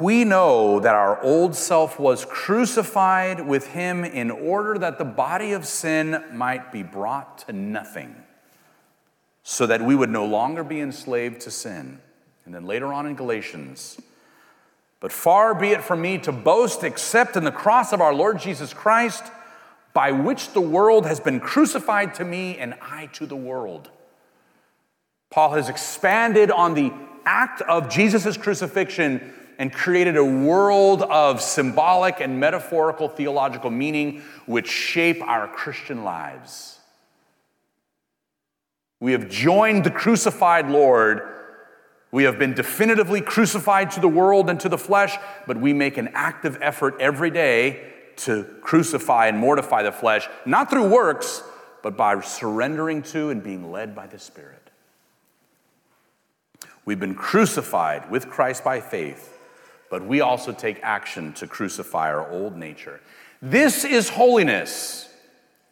We 0.00 0.24
know 0.24 0.80
that 0.80 0.94
our 0.94 1.22
old 1.22 1.54
self 1.54 1.98
was 1.98 2.24
crucified 2.24 3.46
with 3.46 3.68
him 3.68 4.04
in 4.04 4.30
order 4.30 4.78
that 4.78 4.98
the 4.98 5.04
body 5.04 5.52
of 5.52 5.64
sin 5.66 6.22
might 6.32 6.70
be 6.70 6.82
brought 6.82 7.38
to 7.46 7.52
nothing, 7.52 8.14
so 9.42 9.66
that 9.66 9.80
we 9.80 9.94
would 9.94 10.10
no 10.10 10.26
longer 10.26 10.64
be 10.64 10.80
enslaved 10.80 11.40
to 11.42 11.50
sin. 11.50 12.00
And 12.44 12.54
then 12.54 12.66
later 12.66 12.92
on 12.92 13.06
in 13.06 13.14
Galatians, 13.14 13.98
but 15.00 15.12
far 15.12 15.54
be 15.54 15.70
it 15.70 15.82
from 15.82 16.02
me 16.02 16.18
to 16.18 16.32
boast 16.32 16.84
except 16.84 17.36
in 17.36 17.44
the 17.44 17.52
cross 17.52 17.92
of 17.92 18.00
our 18.00 18.14
Lord 18.14 18.38
Jesus 18.38 18.74
Christ, 18.74 19.24
by 19.92 20.12
which 20.12 20.52
the 20.52 20.60
world 20.60 21.06
has 21.06 21.20
been 21.20 21.40
crucified 21.40 22.14
to 22.16 22.24
me 22.24 22.58
and 22.58 22.74
I 22.82 23.06
to 23.14 23.24
the 23.24 23.36
world. 23.36 23.88
Paul 25.30 25.52
has 25.52 25.68
expanded 25.68 26.50
on 26.50 26.74
the 26.74 26.92
act 27.24 27.62
of 27.62 27.88
Jesus' 27.88 28.36
crucifixion 28.36 29.32
and 29.58 29.72
created 29.72 30.16
a 30.16 30.24
world 30.24 31.02
of 31.02 31.40
symbolic 31.40 32.20
and 32.20 32.38
metaphorical 32.38 33.08
theological 33.08 33.70
meaning 33.70 34.22
which 34.46 34.68
shape 34.68 35.22
our 35.22 35.48
Christian 35.48 36.04
lives. 36.04 36.78
We 39.00 39.12
have 39.12 39.28
joined 39.28 39.84
the 39.84 39.90
crucified 39.90 40.68
Lord 40.68 41.36
we 42.16 42.24
have 42.24 42.38
been 42.38 42.54
definitively 42.54 43.20
crucified 43.20 43.90
to 43.92 44.00
the 44.00 44.08
world 44.08 44.48
and 44.48 44.58
to 44.60 44.68
the 44.68 44.78
flesh, 44.78 45.16
but 45.46 45.56
we 45.56 45.72
make 45.72 45.98
an 45.98 46.08
active 46.14 46.56
effort 46.62 46.96
every 47.00 47.30
day 47.30 47.92
to 48.16 48.44
crucify 48.62 49.26
and 49.26 49.36
mortify 49.38 49.82
the 49.82 49.92
flesh, 49.92 50.26
not 50.46 50.70
through 50.70 50.88
works, 50.88 51.42
but 51.82 51.96
by 51.96 52.18
surrendering 52.20 53.02
to 53.02 53.30
and 53.30 53.42
being 53.42 53.70
led 53.70 53.94
by 53.94 54.06
the 54.06 54.18
Spirit. 54.18 54.70
We've 56.86 56.98
been 56.98 57.16
crucified 57.16 58.10
with 58.10 58.30
Christ 58.30 58.64
by 58.64 58.80
faith, 58.80 59.35
but 59.96 60.06
we 60.06 60.20
also 60.20 60.52
take 60.52 60.78
action 60.82 61.32
to 61.32 61.46
crucify 61.46 62.12
our 62.12 62.30
old 62.30 62.54
nature. 62.54 63.00
This 63.40 63.82
is 63.82 64.10
holiness. 64.10 65.08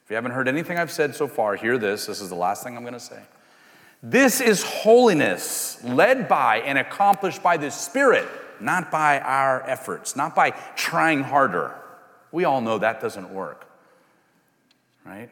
If 0.02 0.08
you 0.08 0.16
haven't 0.16 0.30
heard 0.30 0.48
anything 0.48 0.78
I've 0.78 0.90
said 0.90 1.14
so 1.14 1.28
far, 1.28 1.56
hear 1.56 1.76
this. 1.76 2.06
This 2.06 2.22
is 2.22 2.30
the 2.30 2.34
last 2.34 2.64
thing 2.64 2.74
I'm 2.74 2.84
going 2.84 2.94
to 2.94 3.00
say. 3.00 3.20
This 4.02 4.40
is 4.40 4.62
holiness 4.62 5.84
led 5.84 6.26
by 6.26 6.60
and 6.60 6.78
accomplished 6.78 7.42
by 7.42 7.58
the 7.58 7.70
Spirit, 7.70 8.26
not 8.60 8.90
by 8.90 9.20
our 9.20 9.62
efforts, 9.68 10.16
not 10.16 10.34
by 10.34 10.52
trying 10.74 11.22
harder. 11.22 11.74
We 12.32 12.44
all 12.44 12.62
know 12.62 12.78
that 12.78 13.02
doesn't 13.02 13.28
work, 13.28 13.66
right? 15.04 15.28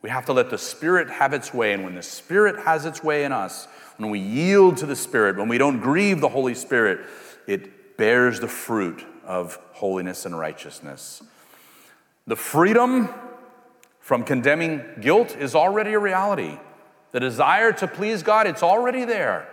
We 0.00 0.08
have 0.08 0.24
to 0.26 0.32
let 0.32 0.48
the 0.48 0.56
Spirit 0.56 1.10
have 1.10 1.34
its 1.34 1.52
way. 1.52 1.74
And 1.74 1.84
when 1.84 1.94
the 1.94 2.02
Spirit 2.02 2.64
has 2.64 2.86
its 2.86 3.04
way 3.04 3.24
in 3.24 3.32
us, 3.32 3.68
when 3.98 4.08
we 4.08 4.18
yield 4.18 4.78
to 4.78 4.86
the 4.86 4.96
Spirit, 4.96 5.36
when 5.36 5.48
we 5.48 5.58
don't 5.58 5.80
grieve 5.80 6.22
the 6.22 6.28
Holy 6.30 6.54
Spirit, 6.54 7.06
it 7.46 7.96
bears 7.96 8.40
the 8.40 8.48
fruit 8.48 9.04
of 9.24 9.58
holiness 9.72 10.26
and 10.26 10.38
righteousness. 10.38 11.22
The 12.26 12.36
freedom 12.36 13.08
from 14.00 14.24
condemning 14.24 14.82
guilt 15.00 15.36
is 15.36 15.54
already 15.54 15.92
a 15.94 15.98
reality. 15.98 16.58
The 17.12 17.20
desire 17.20 17.72
to 17.72 17.86
please 17.86 18.22
God, 18.22 18.46
it's 18.46 18.62
already 18.62 19.04
there. 19.04 19.48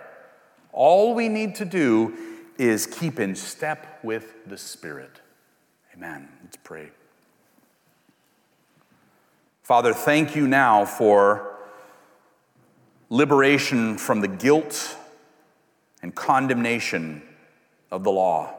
All 0.74 1.14
we 1.14 1.30
need 1.30 1.56
to 1.56 1.66
do 1.66 2.18
is 2.58 2.86
keep 2.88 3.20
in 3.20 3.36
step 3.36 4.00
with 4.04 4.48
the 4.48 4.58
Spirit. 4.58 5.22
Amen. 5.96 6.28
Let's 6.44 6.58
pray. 6.58 6.90
Father, 9.64 9.94
thank 9.94 10.36
you 10.36 10.48
now 10.48 10.86
for 10.86 11.56
liberation 13.10 13.98
from 13.98 14.22
the 14.22 14.28
guilt 14.28 14.98
and 16.02 16.16
condemnation 16.16 17.22
of 17.92 18.04
the 18.04 18.12
law. 18.12 18.56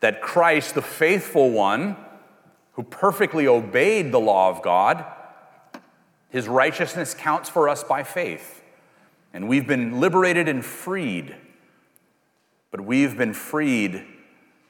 That 0.00 0.20
Christ, 0.20 0.74
the 0.74 0.82
faithful 0.82 1.50
one, 1.50 1.96
who 2.72 2.82
perfectly 2.82 3.46
obeyed 3.46 4.12
the 4.12 4.20
law 4.20 4.50
of 4.50 4.62
God, 4.62 5.04
his 6.28 6.48
righteousness 6.48 7.14
counts 7.14 7.48
for 7.48 7.68
us 7.68 7.82
by 7.82 8.02
faith. 8.02 8.62
And 9.32 9.48
we've 9.48 9.66
been 9.66 10.00
liberated 10.00 10.48
and 10.48 10.64
freed. 10.64 11.34
But 12.70 12.82
we've 12.82 13.16
been 13.16 13.32
freed 13.32 14.04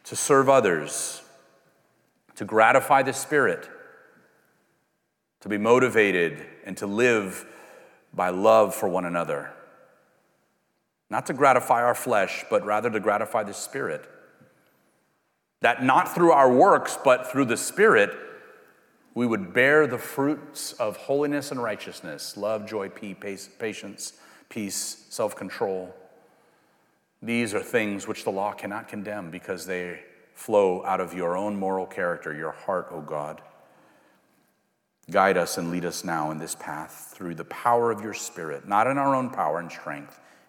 to 0.05 0.15
serve 0.15 0.49
others, 0.49 1.23
to 2.37 2.45
gratify 2.45 3.03
the 3.03 3.13
Spirit, 3.13 3.69
to 5.41 5.49
be 5.49 5.59
motivated, 5.59 6.47
and 6.65 6.77
to 6.77 6.87
live 6.87 7.45
by 8.15 8.29
love 8.29 8.75
for 8.75 8.89
one 8.89 9.05
another. 9.05 9.53
Not 11.09 11.27
to 11.27 11.33
gratify 11.33 11.83
our 11.83 11.95
flesh, 11.95 12.45
but 12.51 12.65
rather 12.65 12.91
to 12.91 13.01
gratify 13.01 13.45
the 13.45 13.55
Spirit. 13.55 14.09
That 15.61 15.83
not 15.83 16.15
through 16.15 16.33
our 16.33 16.53
works, 16.53 16.99
but 17.03 17.31
through 17.31 17.47
the 17.47 17.57
Spirit, 17.57 18.17
we 19.15 19.27
would 19.27 19.55
bear 19.55 19.87
the 19.87 19.99
fruits 19.99 20.73
of 20.75 20.97
holiness 20.97 21.51
and 21.51 21.63
righteousness 21.63 22.37
love, 22.37 22.67
joy, 22.67 22.89
peace, 22.89 23.49
patience, 23.59 24.15
peace, 24.49 25.07
self 25.09 25.37
control. 25.37 25.95
These 27.23 27.55
are 27.55 27.63
things 27.63 28.07
which 28.07 28.25
the 28.25 28.31
law 28.31 28.53
cannot 28.53 28.89
condemn 28.89 29.31
because 29.31 29.65
they 29.67 30.01
flow 30.35 30.85
out 30.85 31.01
of 31.01 31.15
your 31.15 31.37
own 31.37 31.57
moral 31.57 31.87
character, 31.87 32.35
your 32.35 32.53
heart, 32.53 32.89
O 32.91 33.01
God. 33.01 33.41
Guide 35.11 35.39
us 35.39 35.57
and 35.57 35.71
lead 35.71 35.85
us 35.85 36.05
now 36.05 36.31
in 36.31 36.39
this 36.39 36.55
path 36.55 37.13
through 37.17 37.37
the 37.37 37.45
power 37.45 37.91
of 37.91 38.03
your 38.03 38.13
Spirit, 38.13 38.69
not 38.69 38.87
in 38.87 38.99
our 38.99 39.15
own 39.15 39.31
power 39.31 39.61
and 39.61 39.71
strength. 39.71 40.21